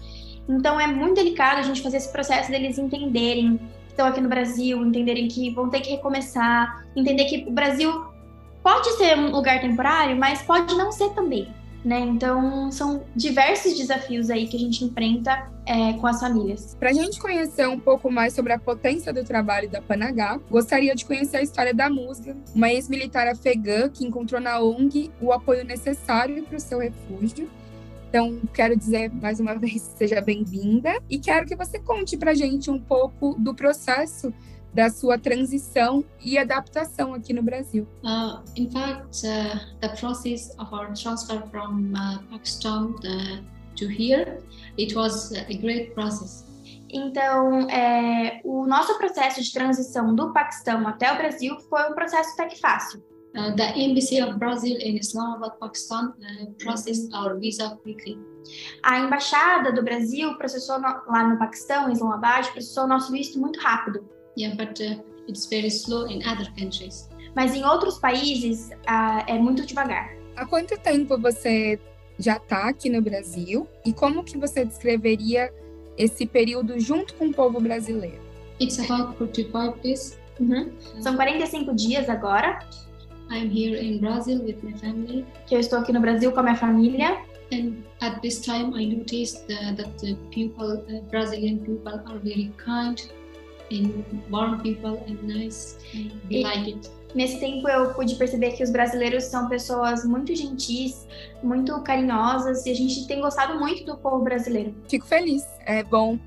Então 0.49 0.81
é 0.81 0.87
muito 0.87 1.17
delicado 1.17 1.59
a 1.59 1.63
gente 1.63 1.83
fazer 1.83 1.99
esse 1.99 2.11
processo 2.11 2.51
deles 2.51 2.79
entenderem 2.79 3.59
que 3.59 3.91
estão 3.91 4.07
aqui 4.07 4.21
no 4.21 4.29
Brasil, 4.29 4.85
entenderem 4.85 5.29
que 5.29 5.51
vão 5.51 5.69
ter 5.69 5.81
que 5.81 5.91
recomeçar, 5.91 6.87
entender 6.97 7.27
que 7.27 7.45
o 7.49 7.53
Brasil 7.53 8.07
pode 8.63 8.91
ser 8.97 9.17
um 9.17 9.31
lugar 9.31 9.61
temporário, 9.61 10.17
mas 10.17 10.43
pode 10.43 10.75
não 10.75 10.91
ser 10.91 11.11
também. 11.11 11.49
Né? 11.85 12.01
Então, 12.01 12.71
são 12.73 13.05
diversos 13.15 13.77
desafios 13.77 14.31
aí 14.31 14.49
que 14.49 14.57
a 14.57 14.59
gente 14.59 14.85
enfrenta 14.85 15.49
é, 15.65 15.93
com 15.95 16.07
as 16.07 16.19
famílias. 16.21 16.77
Para 16.79 16.91
a 16.91 16.93
gente 16.93 17.21
conhecer 17.21 17.69
um 17.69 17.79
pouco 17.79 18.11
mais 18.11 18.33
sobre 18.33 18.53
a 18.53 18.59
potência 18.59 19.13
do 19.13 19.25
trabalho 19.25 19.69
da 19.69 19.81
Panagá, 19.81 20.41
gostaria 20.51 20.95
de 20.95 21.05
conhecer 21.05 21.37
a 21.37 21.43
história 21.43 21.73
da 21.73 21.89
Musga, 21.89 22.37
uma 22.55 22.71
ex-militar 22.71 23.29
afegã 23.29 23.89
que 23.89 24.05
encontrou 24.05 24.41
na 24.41 24.61
ONG 24.61 25.11
o 25.21 25.33
apoio 25.33 25.65
necessário 25.65 26.43
para 26.43 26.57
o 26.57 26.61
seu 26.61 26.81
refúgio. 26.81 27.49
Então, 28.09 28.41
quero 28.55 28.75
dizer 28.75 29.13
mais 29.13 29.39
uma 29.39 29.55
vez, 29.59 29.83
seja 29.97 30.21
bem-vinda 30.21 30.99
e 31.11 31.19
quero 31.19 31.47
que 31.47 31.55
você 31.55 31.79
conte 31.79 32.17
para 32.17 32.31
a 32.31 32.35
gente 32.35 32.71
um 32.71 32.81
pouco 32.81 33.35
do 33.39 33.55
processo 33.55 34.33
da 34.73 34.91
sua 34.91 35.19
transição 35.19 36.05
e 36.23 36.39
adaptação 36.39 37.15
aqui 37.15 37.33
no 37.33 37.43
Brasil. 37.43 37.87
Uh, 38.03 38.43
in 38.57 38.71
fact, 38.71 39.27
uh, 39.27 39.59
the 39.81 39.89
process 39.99 40.55
of 40.59 40.73
our 40.75 40.93
transfer 40.95 41.43
from 41.51 41.93
uh, 41.95 42.19
Pakistan 42.31 42.95
uh, 43.05 43.43
to 43.77 43.87
here, 43.87 44.39
it 44.79 44.95
was 44.95 45.33
a 45.33 45.55
great 45.55 45.93
process. 45.95 46.47
Então, 46.91 47.69
é, 47.69 48.41
o 48.45 48.67
nosso 48.67 48.97
processo 48.97 49.43
de 49.43 49.53
transição 49.53 50.15
do 50.15 50.33
Paquistão 50.33 50.87
até 50.87 51.13
o 51.13 51.17
Brasil 51.17 51.59
foi 51.69 51.91
um 51.91 51.95
processo 51.95 52.33
até 52.33 52.47
que 52.47 52.59
fácil. 52.59 53.03
Uh, 53.37 53.55
the 53.57 53.79
Embassy 53.79 54.21
of 54.21 54.39
Brazil 54.39 54.77
in 54.81 54.97
Islamabad, 54.97 55.59
Pakistan, 55.61 56.15
uh, 56.19 56.47
processed 56.59 57.13
our 57.15 57.39
visa 57.39 57.79
quickly. 57.83 58.19
A 58.83 59.01
embaixada 59.01 59.71
do 59.73 59.83
Brasil 59.83 60.35
processou 60.39 60.81
no, 60.81 60.89
lá 61.07 61.29
no 61.29 61.39
Paquistão, 61.39 61.89
em 61.89 61.93
Islamabad, 61.93 62.51
processou 62.53 62.85
o 62.85 62.87
nosso 62.87 63.13
visto 63.13 63.39
muito 63.39 63.61
rápido. 63.61 64.05
Yeah, 64.39 64.57
but 64.57 64.81
uh, 64.81 65.03
it's 65.29 65.47
very 65.47 65.69
slow 65.69 66.09
in 66.09 66.27
other 66.27 66.51
countries. 66.59 67.09
Mas 67.37 67.55
em 67.55 67.65
outros 67.65 67.99
países 67.99 68.71
uh, 68.71 69.25
é 69.27 69.39
muito 69.39 69.67
devagar. 69.67 70.17
Há 70.35 70.47
quanto 70.47 70.79
tempo 70.79 71.19
você 71.19 71.79
já 72.19 72.37
está 72.37 72.69
aqui 72.69 72.89
no 72.89 73.03
Brasil 73.03 73.69
e 73.85 73.93
como 73.93 74.25
que 74.25 74.39
você 74.39 74.65
descreveria 74.65 75.53
esse 75.97 76.27
período 76.27 76.81
junto 76.81 77.15
com 77.15 77.27
o 77.27 77.35
povo 77.35 77.61
brasileiro? 77.61 78.21
It's 78.61 78.79
about 78.79 79.17
45 79.17 79.79
days. 79.83 80.19
Uhum. 80.41 80.73
São 81.01 81.17
45 81.17 81.75
dias 81.75 82.09
agora. 82.09 82.59
I'm 83.31 83.51
here 83.51 83.77
in 83.77 84.01
Brazil 84.01 84.43
with 84.43 84.63
my 84.63 84.73
family. 84.79 85.27
Que 85.47 85.55
eu 85.55 85.61
estou 85.61 85.79
aqui 85.79 85.93
no 85.93 86.01
Brasil 86.01 86.33
com 86.33 86.41
a 86.41 86.43
minha 86.43 86.57
família. 86.57 87.19
And 87.53 87.83
at 88.01 88.21
this 88.21 88.41
time, 88.41 88.75
I 88.75 88.87
noticed 88.87 89.45
uh, 89.51 89.75
that 89.77 89.99
the 89.99 90.17
people, 90.31 90.85
uh, 90.89 91.01
Brazilian 91.11 91.61
people, 91.61 92.03
are 92.07 92.19
very 92.19 92.53
kind 92.59 93.01
and 93.71 94.05
warm 94.31 94.61
people 94.61 95.03
and 95.07 95.23
nice. 95.23 95.79
And 95.95 96.13
we 96.29 96.43
like 96.43 96.69
it. 96.69 96.91
Nesse 97.15 97.41
tempo 97.41 97.67
eu 97.69 97.95
pude 97.95 98.15
perceber 98.17 98.53
que 98.53 98.63
os 98.63 98.71
brasileiros 98.71 99.25
são 99.25 99.49
pessoas 99.49 100.05
muito 100.05 100.35
gentis, 100.35 101.07
muito 101.43 101.81
carinhosas 101.83 102.67
e 102.67 102.71
a 102.71 102.75
gente 102.75 103.07
tem 103.07 103.21
gostado 103.21 103.59
muito 103.59 103.85
do 103.85 103.97
povo 103.97 104.23
brasileiro. 104.23 104.75
Fico 104.89 105.07
feliz, 105.07 105.47
é 105.65 105.83
bom 105.83 106.19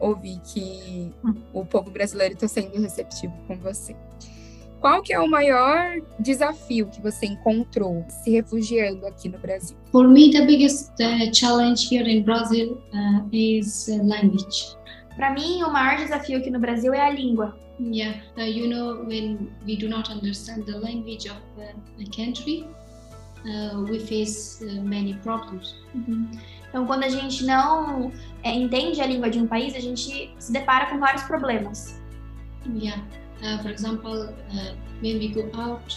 ouvir 0.00 0.40
que 0.40 1.12
o 1.52 1.64
povo 1.64 1.88
brasileiro 1.90 2.34
está 2.34 2.48
sendo 2.48 2.80
receptivo 2.80 3.32
com 3.46 3.56
você. 3.58 3.94
Qual 4.84 5.00
que 5.00 5.14
é 5.14 5.18
o 5.18 5.26
maior 5.26 5.98
desafio 6.20 6.88
que 6.88 7.00
você 7.00 7.24
encontrou 7.24 8.04
se 8.06 8.30
refugiando 8.30 9.06
aqui 9.06 9.30
no 9.30 9.38
Brasil? 9.38 9.74
For 9.90 10.06
me, 10.06 10.30
the 10.30 10.44
biggest 10.44 10.90
uh, 11.00 11.34
challenge 11.34 11.88
here 11.90 12.06
in 12.06 12.22
Brazil 12.22 12.82
uh, 12.92 13.26
is 13.32 13.88
uh, 13.88 14.06
language. 14.06 14.76
Para 15.16 15.32
mim, 15.32 15.62
o 15.62 15.72
maior 15.72 15.96
desafio 15.96 16.36
aqui 16.36 16.50
no 16.50 16.58
Brasil 16.60 16.92
é 16.92 17.00
a 17.00 17.08
língua. 17.08 17.58
Yeah, 17.80 18.20
uh, 18.36 18.42
you 18.42 18.68
know, 18.68 19.06
when 19.06 19.50
we 19.66 19.74
do 19.78 19.88
not 19.88 20.12
understand 20.12 20.66
the 20.66 20.76
language 20.76 21.30
of 21.30 21.40
a 21.58 22.04
country, 22.14 22.68
uh, 23.46 23.86
we 23.88 23.98
face 24.00 24.62
uh, 24.62 24.82
many 24.82 25.14
problems. 25.22 25.74
Uhum. 25.94 26.30
Então, 26.68 26.84
quando 26.84 27.04
a 27.04 27.08
gente 27.08 27.42
não 27.46 28.12
é, 28.42 28.54
entende 28.54 29.00
a 29.00 29.06
língua 29.06 29.30
de 29.30 29.38
um 29.38 29.46
país, 29.46 29.74
a 29.74 29.80
gente 29.80 30.30
se 30.38 30.52
depara 30.52 30.90
com 30.90 30.98
vários 30.98 31.22
problemas. 31.22 31.98
Yeah, 32.66 33.02
for 33.62 33.68
example, 33.70 34.34
when 35.00 35.18
we 35.18 35.28
go 35.28 35.48
out, 35.54 35.96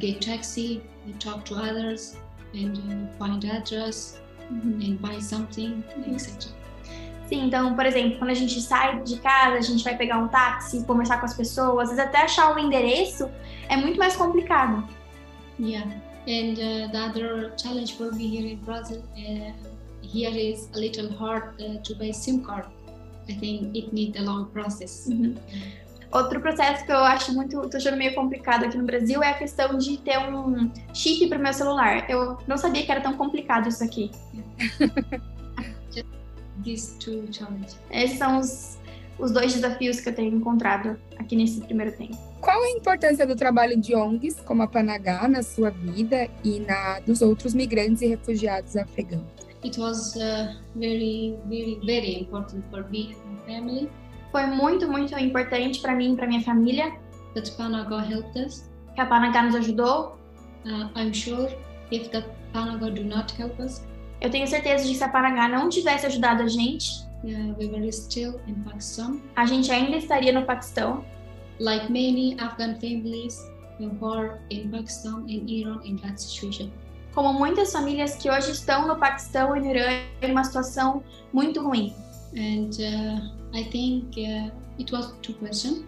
get 0.00 0.20
taxi, 0.20 0.82
talk 1.18 1.44
to 1.44 1.54
others, 1.54 2.16
and 2.54 3.08
find 3.18 3.44
address, 3.44 4.20
uhum. 4.50 4.80
and 4.82 5.00
buy 5.00 5.18
something, 5.18 5.82
etc. 6.06 6.50
Sim, 7.28 7.46
então, 7.46 7.74
por 7.74 7.84
exemplo, 7.84 8.18
quando 8.18 8.30
a 8.30 8.34
gente 8.34 8.60
sai 8.60 9.02
de 9.02 9.16
casa, 9.18 9.56
a 9.56 9.60
gente 9.60 9.82
vai 9.82 9.96
pegar 9.96 10.18
um 10.18 10.28
táxi, 10.28 10.84
conversar 10.84 11.18
com 11.18 11.26
as 11.26 11.34
pessoas, 11.34 11.90
às 11.90 11.96
vezes 11.96 12.04
até 12.04 12.22
achar 12.22 12.54
o 12.54 12.58
endereço 12.58 13.28
é 13.68 13.76
muito 13.76 13.98
mais 13.98 14.14
complicado. 14.14 14.88
Yeah, 15.58 15.90
and 16.28 16.54
uh, 16.58 16.92
the 16.92 16.98
other 16.98 17.52
challenge 17.56 17.96
for 17.96 18.12
me 18.12 18.28
here 18.28 18.52
in 18.52 18.56
Brazil 18.58 19.02
uh, 19.16 19.52
here 20.02 20.36
is 20.36 20.68
a 20.74 20.78
little 20.78 21.10
hard 21.16 21.60
uh, 21.60 21.80
to 21.82 21.94
buy 21.96 22.12
SIM 22.12 22.44
card. 22.44 22.66
I 23.28 23.34
think 23.34 23.76
it 23.76 23.92
needs 23.92 24.16
a 24.20 24.22
long 24.22 24.46
process. 24.52 25.08
Uhum. 25.08 25.34
Outro 26.12 26.40
processo 26.40 26.84
que 26.84 26.92
eu 26.92 26.98
acho 26.98 27.32
muito, 27.34 27.68
tô 27.68 27.76
achando 27.76 27.96
meio 27.96 28.14
complicado 28.14 28.64
aqui 28.64 28.78
no 28.78 28.84
Brasil 28.84 29.22
é 29.22 29.30
a 29.30 29.34
questão 29.34 29.76
de 29.76 29.98
ter 29.98 30.18
um 30.18 30.70
chip 30.94 31.26
para 31.28 31.38
o 31.38 31.42
meu 31.42 31.52
celular. 31.52 32.08
Eu 32.08 32.38
não 32.46 32.56
sabia 32.56 32.84
que 32.84 32.90
era 32.90 33.00
tão 33.00 33.14
complicado 33.14 33.68
isso 33.68 33.82
aqui. 33.82 34.10
Just 35.90 36.06
these 36.64 36.98
two 36.98 37.26
challenges. 37.32 37.78
Esses 37.90 38.18
são 38.18 38.38
os, 38.38 38.78
os 39.18 39.32
dois 39.32 39.54
desafios 39.54 40.00
que 40.00 40.08
eu 40.08 40.14
tenho 40.14 40.34
encontrado 40.36 40.98
aqui 41.18 41.34
nesse 41.36 41.60
primeiro 41.60 41.92
tempo. 41.96 42.16
Qual 42.40 42.62
a 42.62 42.70
importância 42.70 43.26
do 43.26 43.34
trabalho 43.34 43.78
de 43.78 43.94
ONGs 43.94 44.40
como 44.42 44.62
a 44.62 44.68
Panagá 44.68 45.26
na 45.26 45.42
sua 45.42 45.70
vida 45.70 46.28
e 46.44 46.60
na 46.60 47.00
dos 47.00 47.20
outros 47.20 47.52
migrantes 47.52 48.02
e 48.02 48.06
refugiados 48.06 48.76
afegãos? 48.76 49.24
It 49.64 49.80
was 49.80 50.14
uh, 50.14 50.54
very, 50.76 51.36
very, 51.48 51.80
very 51.84 52.20
important 52.20 52.64
for 52.70 52.88
me 52.88 53.16
and 53.16 53.32
my 53.32 53.46
family 53.46 53.90
Foi 54.36 54.44
muito, 54.44 54.86
muito 54.86 55.18
importante 55.18 55.80
para 55.80 55.94
mim 55.94 56.12
e 56.12 56.16
para 56.16 56.26
minha 56.26 56.42
família 56.42 56.92
that 57.32 57.50
Panaga 57.52 58.04
helped 58.06 58.38
us. 58.38 58.68
que 58.94 59.00
a 59.00 59.06
Panagá 59.06 59.42
nos 59.42 59.54
ajudou. 59.54 60.18
Uh, 60.66 60.90
I'm 60.94 61.10
sure 61.10 61.48
if 61.90 62.10
that 62.10 62.28
Panaga 62.52 62.90
do 62.90 63.02
not 63.02 63.32
help 63.40 63.58
us, 63.58 63.82
Eu 64.20 64.28
tenho 64.28 64.46
certeza 64.46 64.84
de 64.84 64.90
que 64.90 64.98
se 64.98 65.02
a 65.02 65.08
Panagá 65.08 65.48
não 65.48 65.70
tivesse 65.70 66.04
ajudado 66.04 66.42
a 66.42 66.48
gente, 66.48 67.02
uh, 67.24 67.56
we 67.58 67.66
were 67.66 67.90
still 67.90 68.38
in 68.46 68.56
Pakistan. 68.56 69.22
a 69.36 69.46
gente 69.46 69.72
ainda 69.72 69.96
estaria 69.96 70.32
no 70.34 70.44
Paquistão. 70.44 71.02
Like 71.58 71.90
many 71.90 72.36
Afghan 72.38 72.74
families 72.74 73.40
who 73.80 74.06
are 74.06 74.38
in 74.50 74.68
Pakistan 74.68 75.24
and 75.30 75.48
Iran 75.48 75.80
in 75.82 75.96
that 76.02 76.20
situation. 76.20 76.70
Como 77.14 77.32
muitas 77.32 77.72
famílias 77.72 78.16
que 78.16 78.30
hoje 78.30 78.50
estão 78.50 78.86
no 78.86 78.96
Paquistão 78.96 79.56
e 79.56 79.60
no 79.60 79.70
Irã 79.70 80.02
em 80.20 80.30
uma 80.30 80.44
situação 80.44 81.02
muito 81.32 81.62
ruim. 81.62 81.94
And 82.34 82.68
uh, 82.68 83.45
I 83.56 83.64
think 83.64 84.16
uh, 84.18 84.50
it 84.78 84.92
was 84.92 85.12
two 85.22 85.34
questions. 85.34 85.84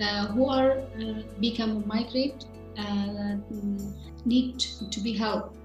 Uh, 0.00 0.26
who 0.28 0.48
are 0.48 0.80
uh, 0.98 1.22
become 1.38 1.86
migrant 1.86 2.46
uh, 2.76 3.36
mm, 3.52 3.92
need 4.24 4.58
to 4.90 5.00
be 5.00 5.12
helped. 5.12 5.56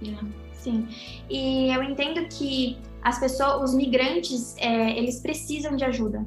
Yeah. 0.00 0.20
Sim. 0.52 0.88
E 1.30 1.70
eu 1.72 1.82
entendo 1.82 2.26
que 2.28 2.76
as 3.02 3.18
pessoas, 3.18 3.70
os 3.70 3.74
migrantes, 3.74 4.56
é, 4.58 4.98
eles 4.98 5.20
precisam 5.20 5.76
de 5.76 5.84
ajuda. 5.84 6.26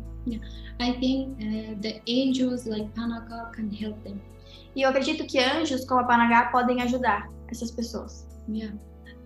I 0.79 0.93
think 0.99 1.37
uh, 1.39 1.75
the 1.81 2.01
angels 2.07 2.65
like 2.65 2.89
Panaka 2.95 3.51
can 3.53 3.69
help 3.69 4.01
them. 4.03 4.19
E 4.75 4.81
eu 4.81 4.89
acredito 4.89 5.25
que 5.25 5.37
anjos 5.39 5.85
como 5.85 6.01
a 6.01 6.03
Panagá 6.05 6.51
podem 6.51 6.81
ajudar 6.81 7.29
essas 7.49 7.69
pessoas. 7.71 8.25
Yeah. 8.47 8.73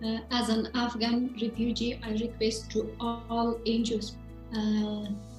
Uh, 0.02 0.20
as 0.30 0.50
an 0.50 0.70
Afghan 0.74 1.30
refugee, 1.40 2.00
I 2.04 2.14
request 2.18 2.70
to 2.72 2.92
all 3.00 3.60
angels, 3.66 4.18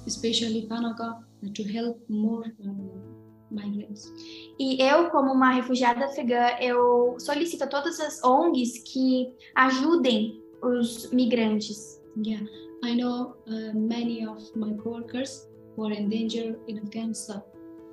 especially 0.05 0.67
Panaka, 0.67 1.23
to 1.53 1.63
help 1.63 1.97
more 2.09 2.45
uh, 2.63 3.09
migrants. 3.51 4.11
E 4.59 4.81
eu, 4.81 5.09
como 5.09 5.31
uma 5.31 5.51
refugiada 5.51 6.05
afegã, 6.05 6.57
eu 6.59 7.19
solicito 7.19 7.63
a 7.63 7.67
todas 7.67 7.99
as 7.99 8.23
ONGs 8.23 8.79
que 8.79 9.33
ajudem 9.55 10.41
os 10.61 11.09
migrantes. 11.11 12.01
Yeah, 12.25 12.43
I 12.83 12.95
know 12.95 13.35
uh, 13.47 13.73
many 13.73 14.25
of 14.25 14.43
my 14.55 14.73
coworkers 14.73 15.47
who 15.75 15.85
are 15.85 15.93
in 15.93 16.09
danger 16.09 16.57
in 16.67 16.79
Afghanistan, 16.79 17.41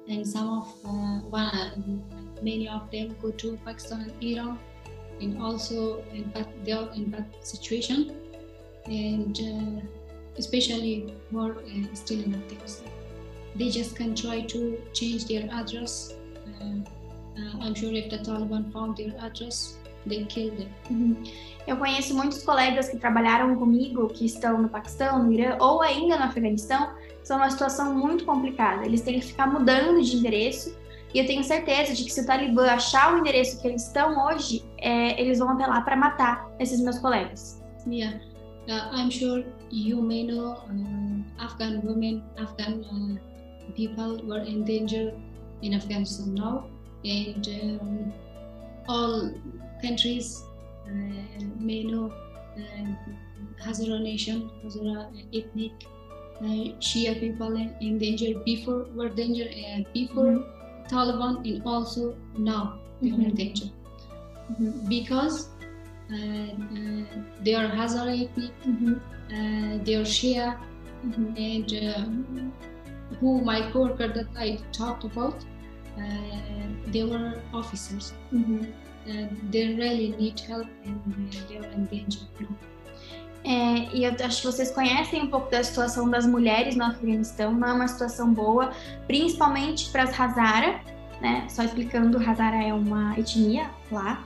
and 0.09 0.27
some 0.27 0.49
of 0.49 0.69
uh, 0.85 1.21
one, 1.31 2.03
many 2.43 2.69
of 2.69 2.91
them 2.91 3.15
go 3.21 3.31
to 3.31 3.59
Pakistan 3.65 4.03
and 4.03 4.25
Iran, 4.25 4.59
and 5.21 5.41
also 5.41 6.03
in 6.13 6.25
bad, 6.31 6.49
they 6.65 6.73
are 6.73 6.91
in 6.95 7.11
bad 7.11 7.27
situation, 7.41 8.17
and 8.87 9.39
uh, 9.39 9.87
especially 10.39 11.15
who 11.31 11.51
uh, 11.51 11.95
still 11.95 12.23
in 12.23 12.35
Afghanistan. 12.35 12.91
They 13.57 13.71
just 13.71 13.97
can 13.97 14.15
try 14.15 14.43
to 14.43 14.79
change 14.93 15.27
their 15.27 15.49
address. 15.51 16.15
Uh, 16.47 16.81
uh, 17.39 17.65
I'm 17.65 17.75
sure 17.75 17.93
if 17.95 18.11
the 18.11 18.19
Taliban 18.19 18.73
found 18.73 18.97
their 18.97 19.15
address, 19.21 19.79
they 20.05 20.25
kill 20.25 20.51
them. 20.55 20.71
Eu 21.67 21.77
conheço 21.79 22.15
muitos 22.15 22.45
colegas 22.45 22.89
que 22.89 22.97
trabalharam 22.97 23.57
comigo, 23.57 24.09
que 24.09 24.25
estão 24.25 24.63
no 24.63 24.69
Paquistão, 24.69 25.25
no 25.25 25.33
Irã 25.33 25.57
ou 25.59 25.83
ainda 25.83 26.17
no 26.17 26.25
Afeganistão, 26.25 26.91
são 27.25 27.39
numa 27.39 27.51
situação 27.51 27.93
muito 27.93 28.25
complicada. 28.25 28.85
Eles 28.87 29.01
têm 29.01 29.19
que 29.19 29.27
ficar 29.27 29.49
mudando 29.49 30.01
de 30.01 30.17
endereço. 30.17 30.77
E 31.13 31.19
eu 31.19 31.27
tenho 31.27 31.43
certeza 31.43 31.95
de 31.95 32.05
que 32.05 32.13
se 32.13 32.21
o 32.21 32.27
Talibã 32.27 32.71
achar 32.71 33.15
o 33.15 33.19
endereço 33.19 33.61
que 33.61 33.67
eles 33.67 33.87
estão 33.87 34.27
hoje, 34.27 34.63
é, 34.79 35.21
eles 35.21 35.39
vão 35.39 35.51
até 35.51 35.67
lá 35.67 35.81
para 35.81 35.97
matar 35.97 36.49
esses 36.61 36.81
meus 36.81 36.99
colegas. 36.99 37.61
Yeah, 37.87 38.21
uh, 38.69 38.95
I'm 38.95 39.11
sure 39.11 39.45
you 39.71 40.01
may 40.01 40.23
know 40.23 40.57
uh, 40.71 41.45
Afghan 41.45 41.83
women, 41.83 42.23
Afghan 42.39 42.85
uh, 42.85 43.73
people 43.75 44.21
were 44.25 44.41
in 44.41 44.65
danger 44.65 45.13
in 45.63 45.75
Afghanistan 45.75 46.35
now, 46.35 46.67
and 47.05 47.49
um, 47.49 48.13
all 48.89 49.33
countries 49.83 50.43
uh, 50.87 51.45
may 51.59 51.83
know 51.83 52.13
uh, 52.57 53.65
Hazara 53.65 54.03
nation, 54.03 54.51
Hazara 54.63 55.11
ethnic 55.35 55.73
uh, 56.41 56.73
Shia 56.81 57.19
people 57.19 57.57
in, 57.57 57.99
danger 57.99 58.39
before 58.45 58.87
were 58.95 59.09
danger 59.09 59.45
uh, 59.49 59.83
before 59.93 60.45
Taliban 60.89 61.45
and 61.45 61.63
also 61.65 62.17
now 62.37 62.79
they 63.01 63.11
are 63.11 63.21
in 63.21 63.35
danger. 63.35 63.67
Because 64.89 65.49
uh, 67.55 67.59
uh, 67.59 67.69
they 67.69 67.69
are 67.69 67.69
Hazara 67.69 68.23
ethnic, 68.23 68.53
uh, 68.67 69.85
they 69.85 69.95
are 69.95 70.05
Shia, 70.05 70.57
and 71.37 71.73
um, 71.97 72.53
who 73.21 73.41
my 73.41 73.71
coworker 73.71 74.09
that 74.09 74.27
I 74.37 74.59
talked 74.73 75.05
about, 75.05 75.45
uh, 75.97 76.03
they 76.89 77.05
were 77.05 77.41
officers. 77.55 78.13
Uh, 78.35 79.27
they 79.51 79.75
really 79.77 80.17
need 80.19 80.41
help 80.41 80.67
and 80.85 81.31
uh, 81.33 81.49
they 81.49 81.59
are 81.59 81.73
in 81.73 81.85
danger. 81.85 82.21
now. 82.41 82.49
É, 83.45 83.95
e 83.95 84.05
eu 84.05 84.13
acho 84.25 84.41
que 84.41 84.47
vocês 84.47 84.73
conhecem 84.73 85.23
um 85.23 85.29
pouco 85.29 85.49
da 85.51 85.63
situação 85.63 86.11
das 86.11 86.27
mulheres 86.27 86.75
no 86.75 86.83
Afeganistão, 86.83 87.55
não 87.55 87.69
é 87.69 87.73
uma 87.73 87.87
situação 87.87 88.35
boa, 88.35 88.73
principalmente 89.07 89.89
para 89.91 90.03
as 90.03 90.21
Hazara, 90.21 90.81
né? 91.21 91.47
Só 91.49 91.63
explicando, 91.63 92.19
Hazara 92.19 92.65
é 92.65 92.75
uma 92.75 93.17
etnia 93.17 93.71
lá 93.93 94.25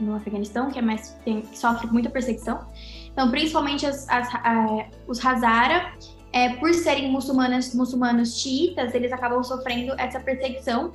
no 0.00 0.14
Afeganistão 0.14 0.70
que 0.70 0.78
é 0.78 0.82
mais 0.82 1.16
tem, 1.24 1.42
que 1.42 1.58
sofre 1.58 1.86
muita 1.86 2.10
perseguição. 2.10 2.66
Então, 3.12 3.30
principalmente 3.30 3.86
as, 3.86 4.08
as, 4.08 4.28
ah, 4.34 4.86
os 5.06 5.24
Hazara, 5.24 5.92
é, 6.32 6.50
por 6.54 6.72
serem 6.72 7.10
muçulmanas, 7.10 7.74
muçulmanos 7.74 8.40
xiitas, 8.40 8.94
eles 8.94 9.12
acabam 9.12 9.42
sofrendo 9.42 9.94
essa 9.98 10.20
perseguição. 10.20 10.92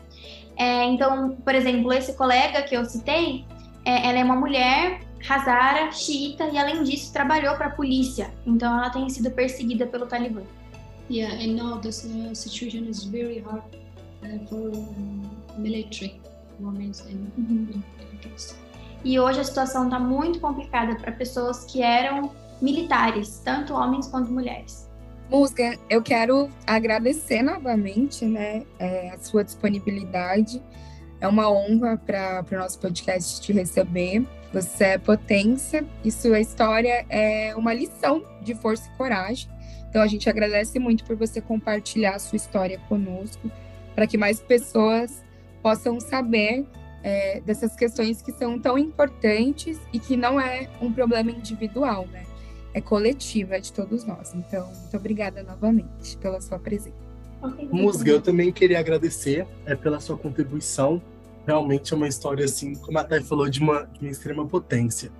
É, 0.58 0.86
então, 0.86 1.36
por 1.44 1.54
exemplo, 1.54 1.92
esse 1.92 2.14
colega 2.14 2.62
que 2.64 2.76
eu 2.76 2.86
citei, 2.86 3.46
é, 3.84 4.10
ela 4.10 4.20
é 4.20 4.24
uma 4.24 4.36
mulher 4.36 5.02
Hazara, 5.28 5.92
xiita 5.92 6.46
e 6.50 6.58
além 6.58 6.84
disso 6.84 7.12
trabalhou 7.12 7.56
para 7.56 7.68
a 7.68 7.70
polícia. 7.72 8.32
Então 8.46 8.78
ela 8.78 8.90
tem 8.90 9.10
sido 9.10 9.32
perseguida 9.32 9.88
pelo 9.88 10.06
Talibã. 10.06 10.42
Yeah, 11.10 11.36
and 11.36 11.56
now 11.56 11.80
this 11.80 12.04
uh, 12.06 12.34
situation 12.34 12.88
is 12.88 13.04
very 13.04 13.40
hard 13.40 13.64
uh, 14.24 14.48
for 14.50 14.76
um, 14.76 15.22
military 15.58 16.20
women 16.60 16.92
in, 17.08 17.32
in 17.38 17.84
Afghanistan. 18.00 18.65
E 19.06 19.20
hoje 19.20 19.40
a 19.40 19.44
situação 19.44 19.84
está 19.84 20.00
muito 20.00 20.40
complicada 20.40 20.96
para 20.96 21.12
pessoas 21.12 21.64
que 21.66 21.84
eram 21.84 22.32
militares, 22.60 23.40
tanto 23.46 23.72
homens 23.76 24.08
quanto 24.08 24.32
mulheres. 24.32 24.90
Musga, 25.30 25.78
eu 25.88 26.02
quero 26.02 26.50
agradecer 26.66 27.44
novamente 27.44 28.26
né, 28.26 28.64
é, 28.80 29.12
a 29.12 29.20
sua 29.20 29.44
disponibilidade. 29.44 30.60
É 31.22 31.28
uma 31.28 31.52
honra 31.52 31.98
para 31.98 32.44
o 32.52 32.56
nosso 32.56 32.80
podcast 32.80 33.40
te 33.42 33.54
receber. 33.54 34.26
Você 34.52 34.84
é 34.86 34.98
potência 34.98 35.86
e 36.04 36.12
sua 36.12 36.40
história 36.40 37.06
é 37.08 37.56
uma 37.56 37.76
lição 37.76 38.24
de 38.42 38.56
força 38.56 38.90
e 38.92 38.98
coragem. 38.98 39.48
Então 39.88 40.02
a 40.02 40.08
gente 40.08 40.28
agradece 40.28 40.80
muito 40.80 41.06
por 41.06 41.16
você 41.16 41.40
compartilhar 41.40 42.16
a 42.16 42.20
sua 42.20 42.38
história 42.38 42.80
conosco, 42.90 43.52
para 43.94 44.08
que 44.08 44.18
mais 44.18 44.40
pessoas 44.40 45.24
possam 45.62 46.00
saber 46.00 46.66
é, 47.06 47.40
dessas 47.42 47.76
questões 47.76 48.20
que 48.20 48.32
são 48.32 48.58
tão 48.58 48.80
importantes 48.80 49.80
e 49.94 50.00
que 50.00 50.18
não 50.18 50.42
é 50.42 50.68
um 50.82 50.92
problema 50.92 51.30
individual, 51.30 52.08
né? 52.12 52.26
É 52.74 52.82
coletiva, 52.82 53.56
é 53.56 53.60
de 53.60 53.72
todos 53.72 54.04
nós. 54.04 54.34
Então, 54.34 54.66
muito 54.68 54.98
obrigada 54.98 55.44
novamente 55.44 56.18
pela 56.18 56.42
sua 56.42 56.58
presença. 56.58 56.98
Musga, 57.72 58.10
eu 58.10 58.20
também 58.20 58.52
queria 58.52 58.80
agradecer 58.80 59.46
é, 59.68 59.76
pela 59.76 60.00
sua 60.00 60.18
contribuição 60.18 61.00
Realmente 61.46 61.94
é 61.94 61.96
uma 61.96 62.08
história, 62.08 62.44
assim, 62.44 62.74
como 62.74 62.98
a 62.98 63.04
Thay 63.04 63.22
falou, 63.22 63.48
de 63.48 63.60
uma, 63.60 63.84
de 63.84 64.00
uma 64.02 64.10
extrema 64.10 64.46
potência. 64.48 65.12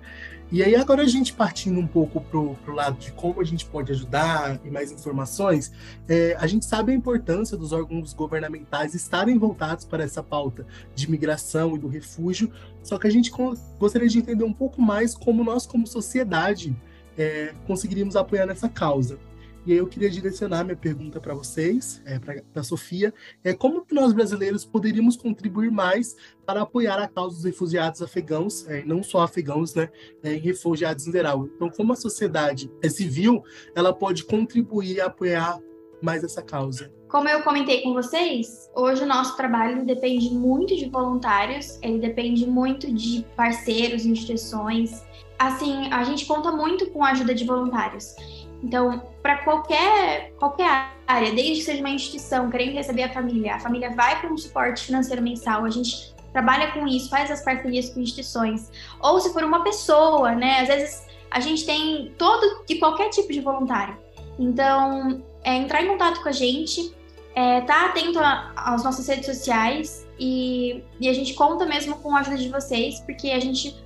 E 0.52 0.62
aí, 0.62 0.76
agora 0.76 1.02
a 1.02 1.06
gente 1.06 1.32
partindo 1.32 1.80
um 1.80 1.86
pouco 1.88 2.20
para 2.20 2.38
o 2.38 2.74
lado 2.74 2.98
de 2.98 3.10
como 3.10 3.40
a 3.40 3.44
gente 3.44 3.66
pode 3.66 3.90
ajudar 3.90 4.60
e 4.64 4.70
mais 4.70 4.92
informações, 4.92 5.72
é, 6.08 6.36
a 6.38 6.46
gente 6.46 6.64
sabe 6.64 6.92
a 6.92 6.94
importância 6.94 7.56
dos 7.56 7.72
órgãos 7.72 8.12
governamentais 8.12 8.94
estarem 8.94 9.36
voltados 9.38 9.84
para 9.84 10.04
essa 10.04 10.22
pauta 10.22 10.64
de 10.94 11.10
migração 11.10 11.74
e 11.74 11.78
do 11.80 11.88
refúgio, 11.88 12.52
só 12.80 12.96
que 12.96 13.08
a 13.08 13.10
gente 13.10 13.32
gostaria 13.76 14.08
de 14.08 14.18
entender 14.18 14.44
um 14.44 14.52
pouco 14.52 14.80
mais 14.80 15.16
como 15.16 15.42
nós, 15.42 15.66
como 15.66 15.84
sociedade, 15.84 16.76
é, 17.18 17.52
conseguiríamos 17.66 18.14
apoiar 18.14 18.46
nessa 18.46 18.68
causa. 18.68 19.18
E 19.66 19.72
aí 19.72 19.78
eu 19.78 19.86
queria 19.88 20.08
direcionar 20.08 20.62
minha 20.62 20.76
pergunta 20.76 21.20
para 21.20 21.34
vocês, 21.34 22.00
é, 22.06 22.20
para 22.20 22.40
a 22.54 22.62
Sofia, 22.62 23.12
é 23.42 23.52
como 23.52 23.84
que 23.84 23.92
nós 23.92 24.12
brasileiros 24.12 24.64
poderíamos 24.64 25.16
contribuir 25.16 25.72
mais 25.72 26.14
para 26.46 26.62
apoiar 26.62 27.00
a 27.00 27.08
causa 27.08 27.34
dos 27.34 27.44
refugiados 27.44 28.00
afegãos, 28.00 28.64
é, 28.68 28.84
não 28.84 29.02
só 29.02 29.22
afegãos, 29.22 29.74
né, 29.74 29.88
é, 30.22 30.34
refugiados 30.34 31.08
em 31.08 31.10
geral. 31.10 31.46
Então, 31.46 31.68
como 31.68 31.92
a 31.92 31.96
sociedade 31.96 32.70
é 32.80 32.88
civil, 32.88 33.42
ela 33.74 33.92
pode 33.92 34.22
contribuir 34.22 34.98
e 34.98 35.00
apoiar 35.00 35.58
mais 36.00 36.22
essa 36.22 36.42
causa. 36.42 36.92
Como 37.08 37.28
eu 37.28 37.42
comentei 37.42 37.82
com 37.82 37.92
vocês, 37.92 38.70
hoje 38.76 39.02
o 39.02 39.06
nosso 39.06 39.36
trabalho 39.36 39.84
depende 39.84 40.30
muito 40.30 40.76
de 40.76 40.88
voluntários, 40.88 41.78
ele 41.82 41.98
depende 41.98 42.46
muito 42.46 42.92
de 42.92 43.24
parceiros, 43.34 44.06
instituições. 44.06 45.02
Assim, 45.38 45.92
a 45.92 46.04
gente 46.04 46.24
conta 46.24 46.52
muito 46.52 46.90
com 46.90 47.02
a 47.02 47.10
ajuda 47.10 47.34
de 47.34 47.44
voluntários. 47.44 48.14
Então, 48.62 49.02
para 49.22 49.38
qualquer, 49.38 50.32
qualquer 50.38 50.90
área, 51.06 51.32
desde 51.32 51.54
que 51.56 51.62
seja 51.62 51.80
uma 51.80 51.90
instituição 51.90 52.50
querendo 52.50 52.74
receber 52.74 53.04
a 53.04 53.12
família, 53.12 53.56
a 53.56 53.60
família 53.60 53.90
vai 53.90 54.20
para 54.20 54.32
um 54.32 54.36
suporte 54.36 54.84
financeiro 54.84 55.22
mensal, 55.22 55.64
a 55.64 55.70
gente 55.70 56.14
trabalha 56.32 56.72
com 56.72 56.86
isso, 56.86 57.08
faz 57.08 57.30
as 57.30 57.42
parcerias 57.42 57.90
com 57.90 58.00
instituições. 58.00 58.70
Ou 59.00 59.20
se 59.20 59.32
for 59.32 59.44
uma 59.44 59.62
pessoa, 59.62 60.34
né? 60.34 60.60
Às 60.60 60.68
vezes 60.68 61.06
a 61.30 61.40
gente 61.40 61.64
tem 61.64 62.12
todo 62.18 62.64
de 62.66 62.76
qualquer 62.76 63.10
tipo 63.10 63.32
de 63.32 63.40
voluntário. 63.40 63.96
Então, 64.38 65.22
é 65.42 65.54
entrar 65.54 65.82
em 65.82 65.88
contato 65.88 66.22
com 66.22 66.28
a 66.28 66.32
gente, 66.32 66.94
é, 67.34 67.60
tá 67.62 67.86
atento 67.86 68.18
às 68.56 68.82
nossas 68.82 69.06
redes 69.06 69.26
sociais 69.26 70.06
e, 70.18 70.82
e 71.00 71.08
a 71.08 71.12
gente 71.12 71.34
conta 71.34 71.64
mesmo 71.66 71.96
com 71.96 72.16
a 72.16 72.20
ajuda 72.20 72.36
de 72.36 72.48
vocês, 72.48 73.00
porque 73.00 73.30
a 73.30 73.40
gente 73.40 73.76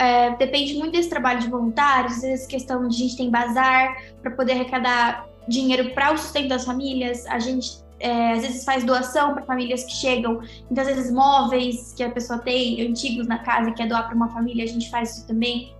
é, 0.00 0.34
depende 0.36 0.74
muito 0.78 0.92
desse 0.92 1.10
trabalho 1.10 1.40
de 1.40 1.48
voluntários, 1.50 2.14
às 2.14 2.22
vezes 2.22 2.46
questão 2.46 2.88
de 2.88 2.96
a 2.96 2.98
gente 2.98 3.16
tem 3.18 3.30
bazar 3.30 4.02
para 4.22 4.30
poder 4.30 4.52
arrecadar 4.52 5.28
dinheiro 5.46 5.90
para 5.90 6.14
o 6.14 6.16
sustento 6.16 6.48
das 6.48 6.64
famílias, 6.64 7.26
a 7.26 7.38
gente 7.38 7.84
é, 7.98 8.32
às 8.32 8.40
vezes 8.40 8.64
faz 8.64 8.82
doação 8.82 9.34
para 9.34 9.44
famílias 9.44 9.84
que 9.84 9.92
chegam, 9.92 10.40
muitas 10.70 10.86
vezes 10.86 11.12
móveis 11.12 11.92
que 11.94 12.02
a 12.02 12.08
pessoa 12.08 12.38
tem, 12.38 12.80
antigos 12.80 13.26
na 13.26 13.40
casa 13.40 13.72
quer 13.72 13.86
doar 13.86 14.06
para 14.06 14.16
uma 14.16 14.30
família, 14.30 14.64
a 14.64 14.66
gente 14.66 14.88
faz 14.88 15.18
isso 15.18 15.26
também. 15.26 15.76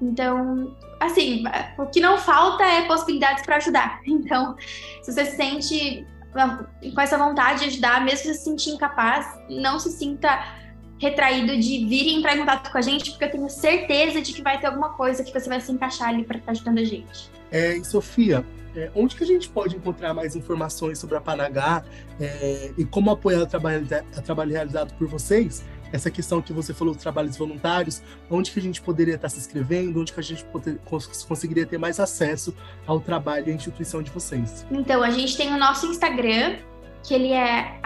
Então, 0.00 0.72
assim, 1.00 1.42
o 1.76 1.86
que 1.86 1.98
não 1.98 2.18
falta 2.18 2.62
é 2.62 2.86
possibilidades 2.86 3.44
para 3.44 3.56
ajudar. 3.56 4.00
Então, 4.06 4.54
se 5.02 5.12
você 5.12 5.24
se 5.24 5.36
sente 5.36 6.06
com 6.94 7.00
essa 7.00 7.18
vontade 7.18 7.60
de 7.60 7.66
ajudar, 7.66 8.04
mesmo 8.04 8.32
se 8.32 8.34
sentir 8.34 8.70
incapaz, 8.70 9.26
não 9.48 9.80
se 9.80 9.90
sinta 9.90 10.38
retraído 10.98 11.56
de 11.58 11.84
vir 11.86 12.06
e 12.06 12.14
entrar 12.14 12.36
em 12.36 12.40
contato 12.40 12.70
com 12.70 12.78
a 12.78 12.82
gente, 12.82 13.10
porque 13.10 13.24
eu 13.24 13.30
tenho 13.30 13.48
certeza 13.48 14.20
de 14.20 14.32
que 14.32 14.42
vai 14.42 14.58
ter 14.58 14.66
alguma 14.66 14.90
coisa 14.90 15.22
que 15.22 15.32
você 15.32 15.48
vai 15.48 15.60
se 15.60 15.70
encaixar 15.70 16.08
ali 16.08 16.24
para 16.24 16.38
estar 16.38 16.46
tá 16.46 16.52
ajudando 16.52 16.78
a 16.78 16.84
gente. 16.84 17.30
É, 17.50 17.76
e 17.76 17.84
Sofia, 17.84 18.44
é, 18.74 18.90
onde 18.94 19.16
que 19.16 19.24
a 19.24 19.26
gente 19.26 19.48
pode 19.48 19.76
encontrar 19.76 20.12
mais 20.12 20.36
informações 20.36 20.98
sobre 20.98 21.16
a 21.16 21.20
Panagá 21.20 21.84
é, 22.20 22.72
e 22.76 22.84
como 22.84 23.10
apoiar 23.10 23.42
o 23.42 23.46
trabalho, 23.46 23.86
o 24.16 24.22
trabalho 24.22 24.52
realizado 24.52 24.94
por 24.94 25.06
vocês? 25.08 25.64
Essa 25.92 26.10
questão 26.10 26.42
que 26.42 26.52
você 26.52 26.74
falou 26.74 26.92
dos 26.92 27.02
trabalhos 27.02 27.36
voluntários, 27.36 28.02
onde 28.28 28.50
que 28.50 28.58
a 28.58 28.62
gente 28.62 28.82
poderia 28.82 29.14
estar 29.14 29.28
se 29.28 29.38
inscrevendo, 29.38 30.00
onde 30.00 30.12
que 30.12 30.18
a 30.18 30.22
gente 30.22 30.44
poder, 30.44 30.78
conseguiria 31.28 31.64
ter 31.64 31.78
mais 31.78 32.00
acesso 32.00 32.54
ao 32.86 33.00
trabalho 33.00 33.48
e 33.48 33.52
à 33.52 33.54
instituição 33.54 34.02
de 34.02 34.10
vocês? 34.10 34.66
Então, 34.70 35.02
a 35.02 35.10
gente 35.10 35.36
tem 35.36 35.54
o 35.54 35.56
nosso 35.56 35.86
Instagram, 35.86 36.56
que 37.02 37.14
ele 37.14 37.32
é 37.32 37.80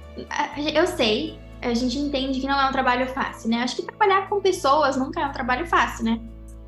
eu 0.75 0.85
sei 0.85 1.39
a 1.61 1.73
gente 1.73 1.97
entende 1.97 2.39
que 2.39 2.47
não 2.47 2.59
é 2.59 2.67
um 2.67 2.71
trabalho 2.71 3.07
fácil, 3.07 3.49
né? 3.49 3.57
Acho 3.57 3.75
que 3.75 3.83
trabalhar 3.83 4.27
com 4.27 4.41
pessoas 4.41 4.97
nunca 4.97 5.21
é 5.21 5.25
um 5.25 5.31
trabalho 5.31 5.65
fácil, 5.67 6.05
né? 6.05 6.19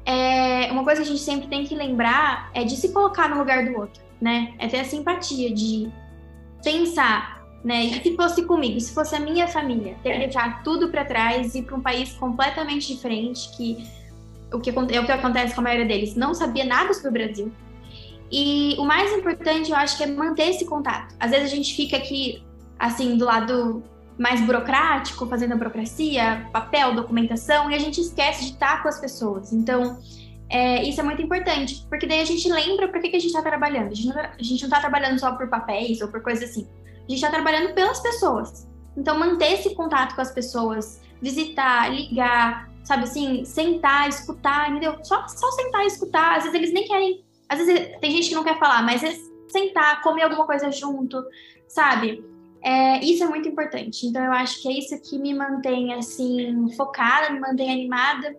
É, 0.05 0.71
uma 0.71 0.83
coisa 0.83 1.01
que 1.01 1.07
a 1.07 1.11
gente 1.11 1.21
sempre 1.21 1.47
tem 1.47 1.65
que 1.65 1.73
lembrar 1.73 2.51
é 2.53 2.63
de 2.63 2.75
se 2.75 2.89
colocar 2.91 3.29
no 3.29 3.37
lugar 3.37 3.65
do 3.65 3.79
outro, 3.79 4.01
né? 4.21 4.53
É 4.59 4.67
ter 4.67 4.81
a 4.81 4.85
simpatia 4.85 5.51
de 5.53 5.91
pensar, 6.63 7.43
né? 7.63 7.85
E 7.85 8.03
se 8.03 8.15
fosse 8.15 8.43
comigo, 8.43 8.79
se 8.79 8.93
fosse 8.93 9.15
a 9.15 9.19
minha 9.19 9.47
família, 9.47 9.95
ter 10.03 10.13
que 10.13 10.19
deixar 10.19 10.63
tudo 10.63 10.89
para 10.89 11.03
trás 11.03 11.55
e 11.55 11.63
para 11.63 11.75
um 11.75 11.81
país 11.81 12.13
completamente 12.13 12.93
diferente, 12.93 13.49
que 13.57 13.87
o 14.53 14.59
que 14.59 14.69
é 14.69 14.99
o 14.99 15.05
que 15.05 15.11
acontece 15.11 15.55
com 15.55 15.61
a 15.61 15.63
maioria 15.63 15.87
deles, 15.87 16.15
não 16.15 16.33
sabia 16.35 16.65
nada 16.65 16.93
sobre 16.93 17.09
o 17.09 17.11
Brasil. 17.11 17.51
E 18.31 18.75
o 18.77 18.85
mais 18.85 19.11
importante, 19.11 19.71
eu 19.71 19.77
acho 19.77 19.97
que 19.97 20.03
é 20.03 20.07
manter 20.07 20.49
esse 20.49 20.65
contato. 20.65 21.15
Às 21.19 21.31
vezes 21.31 21.51
a 21.51 21.55
gente 21.55 21.75
fica 21.75 21.97
aqui, 21.97 22.43
assim, 22.79 23.17
do 23.17 23.25
lado 23.25 23.83
mais 24.17 24.41
burocrático, 24.41 25.25
fazendo 25.27 25.53
a 25.53 25.55
burocracia, 25.55 26.47
papel, 26.51 26.95
documentação, 26.95 27.69
e 27.71 27.75
a 27.75 27.79
gente 27.79 27.99
esquece 27.99 28.45
de 28.45 28.51
estar 28.51 28.81
com 28.81 28.89
as 28.89 28.99
pessoas. 28.99 29.51
Então, 29.51 29.99
é, 30.49 30.83
isso 30.83 30.99
é 30.99 31.03
muito 31.03 31.21
importante, 31.21 31.85
porque 31.89 32.05
daí 32.05 32.21
a 32.21 32.25
gente 32.25 32.47
lembra 32.51 32.87
para 32.87 32.99
que, 32.99 33.09
que 33.09 33.15
a 33.15 33.19
gente 33.19 33.29
está 33.29 33.41
trabalhando. 33.41 33.91
A 33.91 33.93
gente, 33.93 34.07
não, 34.07 34.13
tá, 34.13 34.31
está 34.37 34.79
trabalhando 34.79 35.19
só 35.19 35.35
por 35.35 35.49
papéis 35.49 36.01
ou 36.01 36.07
por 36.07 36.21
coisas 36.21 36.49
assim. 36.49 36.67
A 36.97 37.11
gente 37.11 37.15
está 37.15 37.29
trabalhando 37.29 37.73
pelas 37.73 37.99
pessoas. 37.99 38.67
Então, 38.95 39.17
manter 39.17 39.53
esse 39.53 39.73
contato 39.73 40.15
com 40.15 40.21
as 40.21 40.31
pessoas, 40.31 41.01
visitar, 41.19 41.89
ligar, 41.91 42.69
sabe 42.83 43.03
assim, 43.03 43.43
sentar, 43.45 44.07
escutar, 44.07 44.69
entendeu? 44.69 44.97
Só, 45.03 45.27
só 45.27 45.51
sentar 45.51 45.83
e 45.83 45.87
escutar. 45.87 46.37
Às 46.37 46.43
vezes 46.43 46.53
eles 46.53 46.73
nem 46.73 46.85
querem. 46.85 47.23
Às 47.49 47.59
vezes 47.59 47.97
tem 47.99 48.11
gente 48.11 48.29
que 48.29 48.35
não 48.35 48.43
quer 48.43 48.59
falar, 48.59 48.83
mas 48.83 49.03
é 49.03 49.13
sentar, 49.47 50.01
comer 50.01 50.23
alguma 50.23 50.45
coisa 50.45 50.71
junto, 50.71 51.23
sabe? 51.67 52.23
É, 52.63 53.03
isso 53.03 53.23
é 53.23 53.27
muito 53.27 53.47
importante. 53.47 54.07
Então, 54.07 54.23
eu 54.23 54.31
acho 54.31 54.61
que 54.61 54.69
é 54.69 54.71
isso 54.71 54.99
que 55.01 55.19
me 55.19 55.33
mantém, 55.33 55.93
assim, 55.93 56.71
focada, 56.77 57.29
me 57.31 57.39
mantém 57.39 57.69
animada 57.69 58.35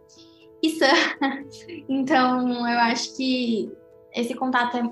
e 0.63 0.71
sã. 0.71 0.87
Então, 1.89 2.49
eu 2.67 2.79
acho 2.81 3.15
que 3.17 3.71
esse 4.15 4.35
contato 4.35 4.79
é 4.79 4.83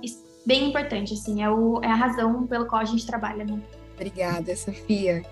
bem 0.44 0.68
importante, 0.68 1.14
assim, 1.14 1.42
é, 1.42 1.50
o, 1.50 1.80
é 1.82 1.86
a 1.86 1.94
razão 1.94 2.46
pelo 2.46 2.66
qual 2.66 2.82
a 2.82 2.84
gente 2.84 3.06
trabalha, 3.06 3.44
né? 3.44 3.58
Obrigada, 3.94 4.54
Sofia. 4.54 5.22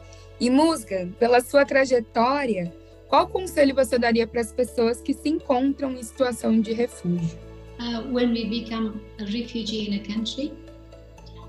E, 0.40 0.48
Musga, 0.48 1.10
pela 1.18 1.42
sua 1.42 1.66
trajetória, 1.66 2.72
qual 3.06 3.28
conselho 3.28 3.74
você 3.74 3.98
daria 3.98 4.26
para 4.26 4.40
as 4.40 4.52
pessoas 4.52 5.02
que 5.02 5.12
se 5.12 5.28
encontram 5.28 5.92
em 5.92 6.02
situação 6.02 6.58
de 6.58 6.72
refúgio? 6.72 7.38
Uh, 7.78 8.12
when 8.12 8.32
we 8.32 8.44
become 8.46 9.00
a 9.18 9.24
refugee 9.24 9.90
in 9.90 10.00
a 10.00 10.14
country, 10.14 10.52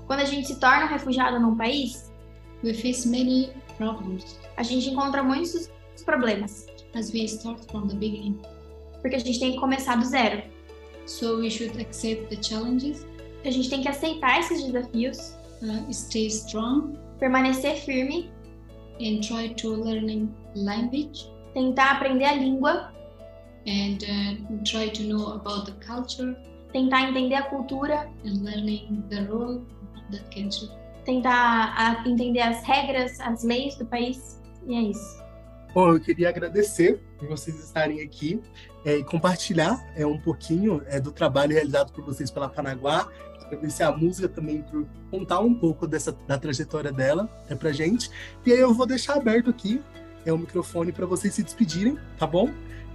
quando 0.06 0.20
a 0.20 0.24
gente 0.24 0.48
se 0.48 0.60
torna 0.60 0.84
um 0.84 0.88
refugiado 0.88 1.38
num 1.38 1.56
país, 1.56 2.11
we 2.62 2.74
face 2.74 3.06
many 3.06 3.52
problems. 3.76 4.38
A 4.56 4.62
gente 4.62 4.90
encontra 4.90 5.22
muitos 5.22 5.70
problemas. 6.04 6.66
As 6.94 7.10
we 7.12 7.24
start 7.24 7.64
from 7.70 7.88
the 7.88 7.94
beginning. 7.94 8.40
Porque 9.00 9.16
a 9.16 9.18
gente 9.18 9.38
tem 9.38 9.52
que 9.52 9.58
começar 9.58 9.96
do 9.96 10.04
zero. 10.04 10.42
So 11.06 11.38
we 11.38 11.50
should 11.50 11.78
accept 11.80 12.28
the 12.28 12.42
challenges. 12.42 13.06
A 13.44 13.50
gente 13.50 13.68
tem 13.70 13.82
que 13.82 13.88
aceitar 13.88 14.40
esses 14.40 14.62
desafios. 14.62 15.36
Uh, 15.62 15.90
stay 15.92 16.26
strong. 16.26 16.98
Permanecer 17.18 17.76
firme. 17.76 18.30
And 19.00 19.20
try 19.20 19.54
to 19.54 19.74
learn 19.74 20.32
language. 20.54 21.26
Tentar 21.54 21.92
aprender 21.92 22.26
a 22.26 22.34
língua. 22.34 22.92
And 23.66 24.04
uh, 24.04 24.64
try 24.64 24.90
to 24.90 25.02
know 25.02 25.34
about 25.34 25.66
the 25.66 25.72
culture. 25.84 26.36
tentar 26.72 27.08
entender 27.08 27.36
a 27.36 27.42
cultura, 27.42 28.10
and 28.24 28.44
learning 28.44 29.04
the 29.10 29.26
role 29.26 29.62
of 29.96 30.10
that 30.10 30.30
country. 30.34 30.68
Tentar 31.04 32.04
entender 32.06 32.40
as 32.40 32.62
regras, 32.64 33.18
as 33.20 33.42
leis 33.42 33.76
do 33.76 33.86
país. 33.86 34.40
E 34.66 34.74
é 34.74 34.82
isso. 34.82 35.22
Bom, 35.74 35.94
eu 35.94 36.00
queria 36.00 36.28
agradecer 36.28 37.00
por 37.18 37.28
vocês 37.28 37.58
estarem 37.58 38.02
aqui 38.02 38.40
é, 38.84 38.96
e 38.96 39.04
compartilhar 39.04 39.82
é, 39.96 40.04
um 40.06 40.18
pouquinho 40.18 40.82
é, 40.86 41.00
do 41.00 41.10
trabalho 41.10 41.52
realizado 41.52 41.92
por 41.92 42.04
vocês 42.04 42.30
pela 42.30 42.48
Panaguá. 42.48 43.08
Agradecer 43.46 43.84
a 43.84 43.92
música 43.92 44.28
também 44.28 44.62
por 44.62 44.86
contar 45.10 45.40
um 45.40 45.54
pouco 45.54 45.86
dessa, 45.86 46.12
da 46.26 46.38
trajetória 46.38 46.92
dela 46.92 47.28
é, 47.48 47.54
pra 47.54 47.72
gente. 47.72 48.10
E 48.44 48.52
aí 48.52 48.60
eu 48.60 48.74
vou 48.74 48.86
deixar 48.86 49.14
aberto 49.14 49.48
aqui 49.48 49.80
é, 50.26 50.32
o 50.32 50.38
microfone 50.38 50.92
para 50.92 51.06
vocês 51.06 51.32
se 51.34 51.42
despedirem, 51.42 51.98
tá 52.18 52.26
bom? 52.26 52.50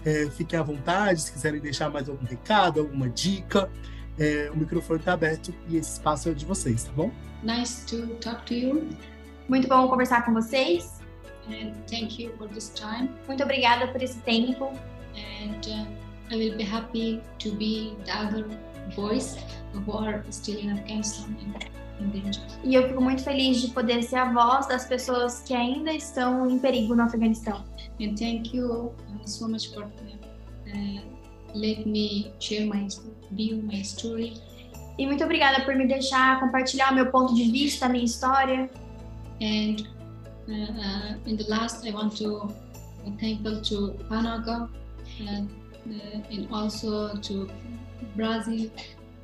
É, 0.05 0.29
fiquem 0.29 0.57
à 0.57 0.63
vontade, 0.63 1.21
se 1.21 1.31
quiserem 1.31 1.59
deixar 1.59 1.89
mais 1.89 2.07
algum 2.07 2.25
recado, 2.25 2.79
alguma 2.79 3.09
dica. 3.09 3.69
É, 4.19 4.49
o 4.51 4.57
microfone 4.57 4.99
está 4.99 5.13
aberto 5.13 5.53
e 5.69 5.77
esse 5.77 5.93
espaço 5.93 6.29
é 6.29 6.33
de 6.33 6.45
vocês, 6.45 6.83
tá 6.83 6.91
bom? 6.95 7.11
Nice 7.43 7.85
to 7.85 8.07
talk 8.15 8.43
to 8.45 8.53
you, 8.53 8.89
Muito 9.47 9.67
bom 9.67 9.87
conversar 9.87 10.25
com 10.25 10.33
vocês. 10.33 10.97
and 11.49 11.73
thank 11.87 12.19
you 12.21 12.31
for 12.37 12.47
this 12.49 12.69
time. 12.75 13.09
Muito 13.27 13.41
obrigada 13.43 13.87
por 13.87 14.01
esse 14.03 14.19
tempo. 14.19 14.65
And 15.15 15.61
uh, 15.65 15.87
I 16.29 16.35
will 16.35 16.57
be 16.57 16.63
happy 16.63 17.21
to 17.39 17.51
be 17.55 17.95
the 18.05 18.11
other 18.11 18.45
voice 18.95 19.37
who 19.73 19.97
are 19.97 20.21
still 20.29 20.59
in 20.59 20.71
Afghanistan 20.71 21.35
in, 21.39 22.03
in 22.03 22.09
danger. 22.09 22.41
E 22.65 22.75
eu 22.75 22.87
fico 22.89 23.01
muito 23.01 23.23
feliz 23.23 23.61
de 23.61 23.69
poder 23.69 24.03
ser 24.03 24.17
a 24.17 24.31
voz 24.33 24.67
das 24.67 24.85
pessoas 24.85 25.39
que 25.47 25.53
ainda 25.53 25.93
estão 25.93 26.49
em 26.49 26.59
perigo 26.59 26.93
no 26.95 27.03
Afeganistão. 27.03 27.63
And 28.01 28.15
thank 28.15 28.53
you 28.55 28.93
so 29.25 29.47
much 29.47 29.73
for 29.73 29.83
uh, 29.85 31.16
let 31.53 31.85
me 31.85 32.33
share 32.39 32.65
my 32.65 32.87
view, 33.31 33.61
my 33.63 33.81
story. 33.81 34.33
E 34.97 35.05
muito 35.05 35.23
obrigada 35.23 35.63
por 35.63 35.75
me 35.75 35.87
deixar 35.87 36.39
compartilhar 36.39 36.91
o 36.91 36.95
meu 36.95 37.11
ponto 37.11 37.35
de 37.35 37.51
vista, 37.51 37.85
a 37.85 37.89
minha 37.89 38.05
história. 38.05 38.69
And 39.41 39.87
uh, 40.47 40.51
uh, 40.51 41.29
in 41.29 41.37
the 41.37 41.45
last, 41.47 41.87
I 41.87 41.91
want 41.91 42.17
to 42.17 42.51
be 43.05 43.11
thankful 43.19 43.61
to 43.61 43.93
Panaga 44.09 44.67
and, 45.19 45.49
uh, 45.85 46.31
and 46.31 46.47
also 46.51 47.15
to 47.17 47.47
Brazil 48.15 48.71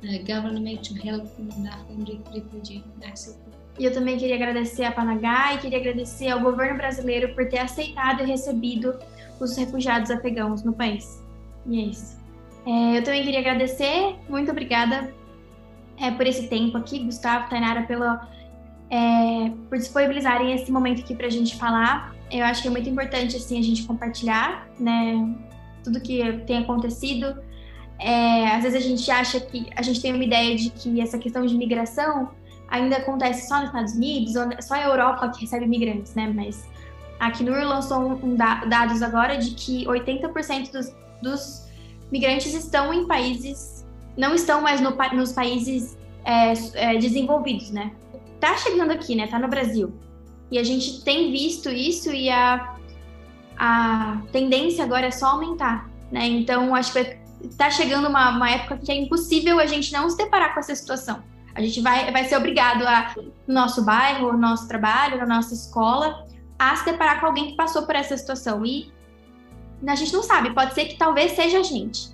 uh, 0.04 0.18
government 0.24 0.84
to 0.84 0.94
help 0.94 1.24
the 1.36 1.68
Afghan 1.68 2.22
refugee 2.32 2.84
access. 3.04 3.36
E 3.76 3.84
eu 3.84 3.92
também 3.92 4.16
queria 4.16 4.36
agradecer 4.36 4.84
a 4.84 4.92
Panagá 4.92 5.54
e 5.54 5.58
queria 5.58 5.80
agradecer 5.80 6.28
ao 6.28 6.38
governo 6.38 6.76
brasileiro 6.76 7.34
por 7.34 7.48
ter 7.48 7.58
aceitado 7.58 8.22
e 8.22 8.26
recebido 8.26 8.94
os 9.40 9.56
refugiados 9.56 10.12
afegãos 10.12 10.62
no 10.62 10.72
país. 10.72 11.23
E 11.66 11.80
é 11.80 11.84
isso. 11.86 12.18
É, 12.66 12.98
eu 12.98 13.04
também 13.04 13.22
queria 13.22 13.40
agradecer, 13.40 14.16
muito 14.28 14.50
obrigada 14.50 15.12
é, 15.98 16.10
por 16.10 16.26
esse 16.26 16.48
tempo 16.48 16.76
aqui, 16.78 16.98
Gustavo, 17.00 17.48
Tainara, 17.48 17.82
pela, 17.82 18.28
é, 18.90 19.50
por 19.68 19.78
disponibilizarem 19.78 20.52
esse 20.52 20.72
momento 20.72 21.00
aqui 21.00 21.14
para 21.14 21.26
a 21.26 21.30
gente 21.30 21.56
falar. 21.56 22.14
Eu 22.30 22.44
acho 22.44 22.62
que 22.62 22.68
é 22.68 22.70
muito 22.70 22.88
importante 22.88 23.36
assim 23.36 23.58
a 23.58 23.62
gente 23.62 23.84
compartilhar, 23.84 24.66
né, 24.78 25.34
tudo 25.82 26.00
que 26.00 26.38
tem 26.46 26.58
acontecido. 26.58 27.36
É, 27.98 28.48
às 28.48 28.62
vezes 28.62 28.84
a 28.84 28.88
gente 28.88 29.08
acha 29.10 29.38
que 29.40 29.68
a 29.76 29.82
gente 29.82 30.00
tem 30.00 30.12
uma 30.12 30.24
ideia 30.24 30.56
de 30.56 30.70
que 30.70 31.00
essa 31.00 31.18
questão 31.18 31.44
de 31.46 31.54
migração 31.54 32.30
ainda 32.68 32.96
acontece 32.96 33.46
só 33.46 33.56
nos 33.58 33.66
Estados 33.66 33.94
Unidos, 33.94 34.34
ou 34.34 34.50
só 34.60 34.74
a 34.74 34.82
Europa 34.82 35.28
que 35.28 35.42
recebe 35.42 35.64
imigrantes, 35.64 36.14
né? 36.14 36.32
Mas 36.34 36.66
a 37.20 37.28
Acnur 37.28 37.62
lançou 37.62 38.00
um, 38.00 38.32
um 38.32 38.34
da- 38.34 38.64
dados 38.64 39.00
agora 39.00 39.36
de 39.36 39.50
que 39.50 39.86
80% 39.86 40.72
dos, 40.72 40.92
dos 41.24 41.64
migrantes 42.12 42.54
estão 42.54 42.92
em 42.92 43.06
países, 43.06 43.84
não 44.16 44.34
estão 44.34 44.60
mais 44.60 44.80
no 44.80 44.94
nos 45.14 45.32
países 45.32 45.98
é, 46.24 46.52
é, 46.74 46.98
desenvolvidos, 46.98 47.70
né? 47.70 47.92
Tá 48.38 48.56
chegando 48.56 48.92
aqui, 48.92 49.16
né? 49.16 49.26
Tá 49.26 49.38
no 49.38 49.48
Brasil. 49.48 49.92
E 50.50 50.58
a 50.58 50.62
gente 50.62 51.02
tem 51.02 51.32
visto 51.32 51.68
isso 51.68 52.12
e 52.12 52.30
a, 52.30 52.76
a 53.56 54.22
tendência 54.30 54.84
agora 54.84 55.06
é 55.06 55.10
só 55.10 55.26
aumentar, 55.26 55.90
né? 56.12 56.26
Então, 56.26 56.74
acho 56.74 56.92
que 56.92 57.18
tá 57.56 57.70
chegando 57.70 58.08
uma, 58.08 58.30
uma 58.30 58.50
época 58.50 58.78
que 58.78 58.92
é 58.92 58.94
impossível 58.94 59.58
a 59.58 59.66
gente 59.66 59.92
não 59.92 60.08
se 60.08 60.16
deparar 60.16 60.54
com 60.54 60.60
essa 60.60 60.74
situação. 60.74 61.22
A 61.54 61.60
gente 61.60 61.80
vai, 61.80 62.10
vai 62.10 62.24
ser 62.24 62.36
obrigado 62.36 62.86
a, 62.86 63.14
no 63.46 63.54
nosso 63.54 63.84
bairro, 63.84 64.32
no 64.32 64.38
nosso 64.38 64.66
trabalho, 64.66 65.18
na 65.18 65.26
nossa 65.26 65.54
escola, 65.54 66.26
a 66.58 66.76
se 66.76 66.84
deparar 66.84 67.20
com 67.20 67.26
alguém 67.26 67.48
que 67.48 67.56
passou 67.56 67.82
por 67.86 67.94
essa 67.94 68.16
situação. 68.16 68.64
E 68.64 68.92
a 69.92 69.94
gente 69.94 70.12
não 70.12 70.22
sabe, 70.22 70.54
pode 70.54 70.74
ser 70.74 70.86
que 70.86 70.96
talvez 70.96 71.32
seja 71.32 71.58
a 71.58 71.62
gente. 71.62 72.08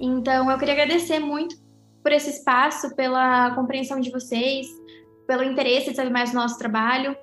Então, 0.00 0.50
eu 0.50 0.58
queria 0.58 0.74
agradecer 0.74 1.18
muito 1.18 1.56
por 2.02 2.12
esse 2.12 2.30
espaço, 2.30 2.94
pela 2.94 3.54
compreensão 3.54 4.00
de 4.00 4.10
vocês, 4.10 4.66
pelo 5.26 5.42
interesse 5.42 5.90
de 5.90 5.96
saber 5.96 6.10
mais 6.10 6.30
do 6.30 6.36
nosso 6.36 6.58
trabalho. 6.58 7.16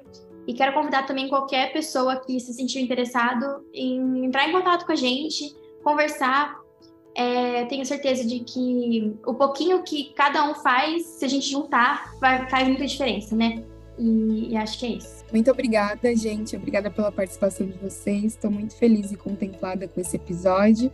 E 0.47 0.53
quero 0.53 0.73
convidar 0.73 1.03
também 1.03 1.27
qualquer 1.27 1.73
pessoa 1.73 2.17
que 2.17 2.39
se 2.39 2.53
sentir 2.53 2.79
interessado 2.79 3.65
em 3.73 4.25
entrar 4.25 4.47
em 4.47 4.51
contato 4.51 4.85
com 4.85 4.91
a 4.91 4.95
gente, 4.95 5.55
conversar, 5.83 6.55
é, 7.15 7.63
tenho 7.65 7.85
certeza 7.85 8.27
de 8.27 8.41
que 8.41 9.15
o 9.25 9.33
pouquinho 9.33 9.81
que 9.83 10.13
cada 10.13 10.43
um 10.43 10.53
faz, 10.53 11.05
se 11.05 11.25
a 11.25 11.27
gente 11.27 11.49
juntar, 11.49 12.13
vai, 12.19 12.47
faz 12.49 12.67
muita 12.67 12.85
diferença, 12.85 13.35
né? 13.35 13.63
E, 13.97 14.49
e 14.51 14.57
acho 14.57 14.79
que 14.79 14.85
é 14.85 14.89
isso. 14.89 15.23
Muito 15.31 15.49
obrigada, 15.49 16.15
gente. 16.15 16.55
Obrigada 16.55 16.89
pela 16.89 17.11
participação 17.11 17.65
de 17.67 17.77
vocês. 17.77 18.33
Estou 18.33 18.51
muito 18.51 18.75
feliz 18.75 19.11
e 19.11 19.15
contemplada 19.15 19.87
com 19.87 19.99
esse 19.99 20.15
episódio. 20.15 20.91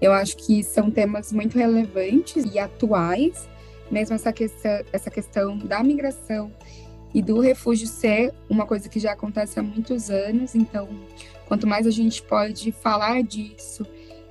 Eu 0.00 0.12
acho 0.12 0.36
que 0.36 0.62
são 0.62 0.90
temas 0.90 1.32
muito 1.32 1.58
relevantes 1.58 2.44
e 2.52 2.58
atuais, 2.58 3.48
mesmo 3.90 4.14
essa 4.14 4.32
questão, 4.32 4.82
essa 4.92 5.10
questão 5.10 5.58
da 5.58 5.82
migração 5.82 6.50
e 7.12 7.20
do 7.20 7.40
refúgio 7.40 7.86
ser 7.86 8.32
uma 8.48 8.66
coisa 8.66 8.88
que 8.88 8.98
já 8.98 9.12
acontece 9.12 9.58
há 9.58 9.62
muitos 9.62 10.10
anos. 10.10 10.54
Então, 10.54 10.88
quanto 11.46 11.66
mais 11.66 11.86
a 11.86 11.90
gente 11.90 12.22
pode 12.22 12.72
falar 12.72 13.22
disso 13.22 13.84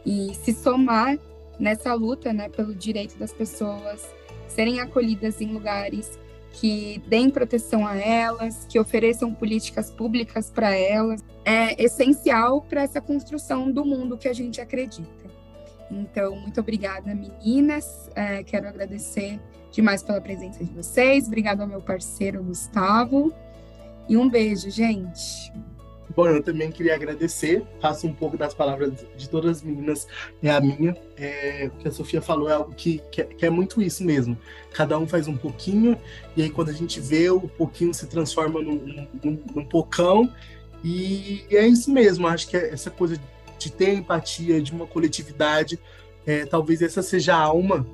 e 0.05 0.33
se 0.33 0.53
somar 0.53 1.17
nessa 1.59 1.93
luta, 1.93 2.31
né, 2.33 2.49
pelo 2.49 2.73
direito 2.73 3.17
das 3.17 3.33
pessoas 3.33 4.07
serem 4.47 4.79
acolhidas 4.79 5.39
em 5.41 5.51
lugares 5.51 6.17
que 6.53 7.01
deem 7.07 7.29
proteção 7.29 7.85
a 7.85 7.95
elas, 7.97 8.65
que 8.67 8.79
ofereçam 8.79 9.33
políticas 9.33 9.91
públicas 9.91 10.49
para 10.49 10.75
elas, 10.75 11.23
é 11.45 11.81
essencial 11.81 12.61
para 12.61 12.81
essa 12.81 12.99
construção 12.99 13.71
do 13.71 13.85
mundo 13.85 14.17
que 14.17 14.27
a 14.27 14.33
gente 14.33 14.59
acredita. 14.59 15.29
Então, 15.91 16.35
muito 16.35 16.59
obrigada, 16.59 17.13
meninas. 17.15 18.09
É, 18.15 18.43
quero 18.43 18.67
agradecer 18.67 19.39
demais 19.71 20.03
pela 20.03 20.21
presença 20.21 20.63
de 20.63 20.71
vocês. 20.71 21.27
Obrigada 21.27 21.63
ao 21.63 21.69
meu 21.69 21.81
parceiro 21.81 22.43
Gustavo. 22.43 23.33
E 24.07 24.17
um 24.17 24.29
beijo, 24.29 24.69
gente. 24.69 25.51
Bom, 26.19 26.27
eu 26.27 26.43
também 26.43 26.69
queria 26.69 26.95
agradecer, 26.95 27.65
faço 27.79 28.05
um 28.05 28.13
pouco 28.13 28.35
das 28.35 28.53
palavras 28.53 28.91
de 29.15 29.29
todas 29.29 29.59
as 29.59 29.63
meninas, 29.63 30.05
é 30.43 30.51
a 30.51 30.59
minha. 30.59 30.93
É, 31.15 31.71
que 31.79 31.87
a 31.87 31.91
Sofia 31.93 32.21
falou 32.21 32.49
é 32.49 32.55
algo 32.55 32.73
que, 32.75 33.01
que, 33.09 33.21
é, 33.21 33.23
que 33.23 33.45
é 33.45 33.49
muito 33.49 33.81
isso 33.81 34.03
mesmo. 34.03 34.37
Cada 34.73 34.99
um 34.99 35.07
faz 35.07 35.29
um 35.29 35.37
pouquinho, 35.37 35.97
e 36.35 36.41
aí 36.41 36.49
quando 36.49 36.71
a 36.71 36.73
gente 36.73 36.99
vê, 36.99 37.29
o 37.29 37.47
pouquinho 37.47 37.93
se 37.93 38.05
transforma 38.05 38.61
num, 38.61 39.07
num, 39.23 39.43
num 39.55 39.63
pocão, 39.63 40.29
e, 40.83 41.45
e 41.49 41.55
é 41.55 41.65
isso 41.65 41.89
mesmo. 41.89 42.27
Acho 42.27 42.49
que 42.49 42.57
é 42.57 42.73
essa 42.73 42.91
coisa 42.91 43.17
de 43.57 43.71
ter 43.71 43.93
empatia, 43.93 44.61
de 44.61 44.73
uma 44.73 44.85
coletividade, 44.85 45.79
é, 46.27 46.45
talvez 46.45 46.81
essa 46.81 47.01
seja 47.01 47.33
a 47.33 47.39
alma, 47.39 47.87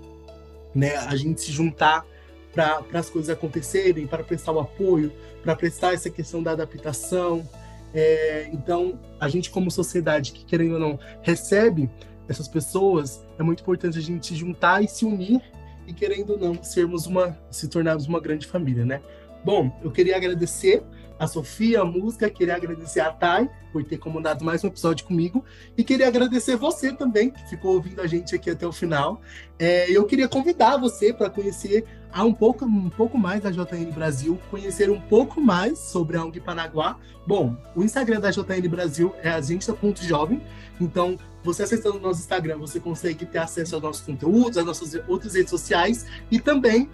né? 0.73 0.95
A 0.95 1.15
gente 1.15 1.41
se 1.41 1.51
juntar 1.51 2.03
para 2.51 2.83
as 2.91 3.07
coisas 3.07 3.29
acontecerem, 3.29 4.07
para 4.07 4.23
prestar 4.23 4.51
o 4.51 4.59
apoio, 4.59 5.13
para 5.43 5.55
prestar 5.55 5.93
essa 5.93 6.09
questão 6.09 6.41
da 6.41 6.53
adaptação. 6.53 7.47
É, 7.95 8.49
então, 8.51 8.99
a 9.21 9.29
gente, 9.29 9.49
como 9.49 9.71
sociedade, 9.71 10.33
que 10.33 10.43
querendo 10.43 10.73
ou 10.73 10.79
não, 10.79 10.99
recebe 11.21 11.89
essas 12.27 12.45
pessoas, 12.45 13.25
é 13.39 13.43
muito 13.43 13.61
importante 13.61 13.97
a 13.97 14.01
gente 14.01 14.27
se 14.27 14.35
juntar 14.35 14.83
e 14.83 14.87
se 14.87 15.05
unir 15.05 15.41
e, 15.87 15.93
querendo 15.93 16.31
ou 16.31 16.37
não, 16.37 16.61
sermos 16.61 17.05
uma, 17.05 17.39
se 17.49 17.69
tornarmos 17.69 18.05
uma 18.05 18.19
grande 18.19 18.45
família, 18.47 18.83
né? 18.83 19.01
Bom, 19.45 19.71
eu 19.81 19.91
queria 19.91 20.17
agradecer 20.17 20.83
a 21.17 21.27
Sofia, 21.27 21.81
a 21.81 21.85
música, 21.85 22.29
queria 22.29 22.55
agradecer 22.55 22.99
a 22.99 23.11
Thay 23.11 23.49
por 23.71 23.83
ter 23.83 23.97
comandado 23.97 24.43
mais 24.43 24.63
um 24.63 24.67
episódio 24.67 25.05
comigo 25.05 25.43
e 25.77 25.83
queria 25.83 26.07
agradecer 26.07 26.55
você 26.55 26.93
também, 26.93 27.29
que 27.29 27.49
ficou 27.49 27.75
ouvindo 27.75 28.01
a 28.01 28.07
gente 28.07 28.35
aqui 28.35 28.49
até 28.49 28.65
o 28.65 28.71
final. 28.71 29.21
É, 29.57 29.89
eu 29.89 30.05
queria 30.05 30.27
convidar 30.27 30.77
você 30.77 31.13
para 31.13 31.29
conhecer 31.29 31.85
um 32.23 32.33
pouco, 32.33 32.65
um 32.65 32.89
pouco 32.89 33.17
mais 33.17 33.41
da 33.41 33.51
JN 33.51 33.91
Brasil, 33.93 34.39
conhecer 34.49 34.89
um 34.89 34.99
pouco 34.99 35.41
mais 35.41 35.79
sobre 35.79 36.17
a 36.17 36.23
ONG 36.23 36.39
Panaguá. 36.39 36.97
Bom, 37.27 37.55
o 37.75 37.83
Instagram 37.83 38.19
da 38.19 38.31
JN 38.31 38.69
Brasil 38.69 39.13
é 39.21 39.29
agência.jovem, 39.29 40.41
então 40.79 41.17
você 41.43 41.63
acessando 41.63 41.97
o 41.97 42.01
nosso 42.01 42.21
Instagram, 42.21 42.57
você 42.57 42.79
consegue 42.79 43.25
ter 43.25 43.37
acesso 43.37 43.75
aos 43.75 43.83
nossos 43.83 44.05
conteúdos, 44.05 44.57
às 44.57 44.65
nossas 44.65 44.99
outras 45.07 45.35
redes 45.35 45.49
sociais 45.49 46.05
e 46.31 46.39
também, 46.39 46.89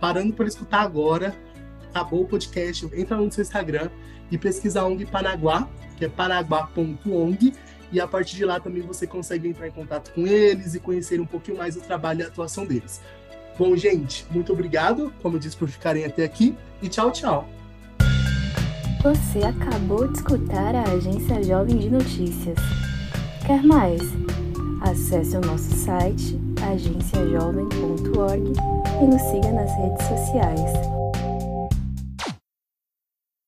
parando 0.00 0.32
para 0.32 0.46
escutar 0.46 0.82
agora, 0.82 1.34
acabou 1.96 2.22
o 2.22 2.26
podcast, 2.26 2.88
entra 2.94 3.16
no 3.16 3.32
seu 3.32 3.42
Instagram 3.42 3.88
e 4.30 4.36
pesquisa 4.36 4.84
ONG 4.84 5.06
Panaguá, 5.06 5.66
que 5.96 6.04
é 6.04 6.08
paraguá.ong, 6.08 7.54
e 7.90 8.00
a 8.00 8.06
partir 8.06 8.36
de 8.36 8.44
lá 8.44 8.60
também 8.60 8.82
você 8.82 9.06
consegue 9.06 9.48
entrar 9.48 9.68
em 9.68 9.70
contato 9.70 10.12
com 10.12 10.26
eles 10.26 10.74
e 10.74 10.80
conhecer 10.80 11.20
um 11.20 11.26
pouquinho 11.26 11.56
mais 11.56 11.76
o 11.76 11.80
trabalho 11.80 12.20
e 12.20 12.24
a 12.24 12.26
atuação 12.26 12.66
deles. 12.66 13.00
Bom, 13.58 13.74
gente, 13.74 14.26
muito 14.30 14.52
obrigado, 14.52 15.12
como 15.22 15.36
eu 15.36 15.40
disse, 15.40 15.56
por 15.56 15.68
ficarem 15.68 16.04
até 16.04 16.24
aqui 16.24 16.54
e 16.82 16.88
tchau, 16.88 17.10
tchau. 17.10 17.48
Você 19.02 19.38
acabou 19.38 20.06
de 20.08 20.18
escutar 20.18 20.74
a 20.74 20.82
Agência 20.82 21.42
Jovem 21.42 21.78
de 21.78 21.88
Notícias. 21.88 22.58
Quer 23.46 23.62
mais? 23.62 24.02
Acesse 24.82 25.36
o 25.36 25.40
nosso 25.40 25.70
site 25.74 26.38
agenciajovem.org 26.60 28.52
e 29.00 29.06
nos 29.06 29.22
siga 29.22 29.52
nas 29.52 29.72
redes 29.76 30.06
sociais. 30.06 31.15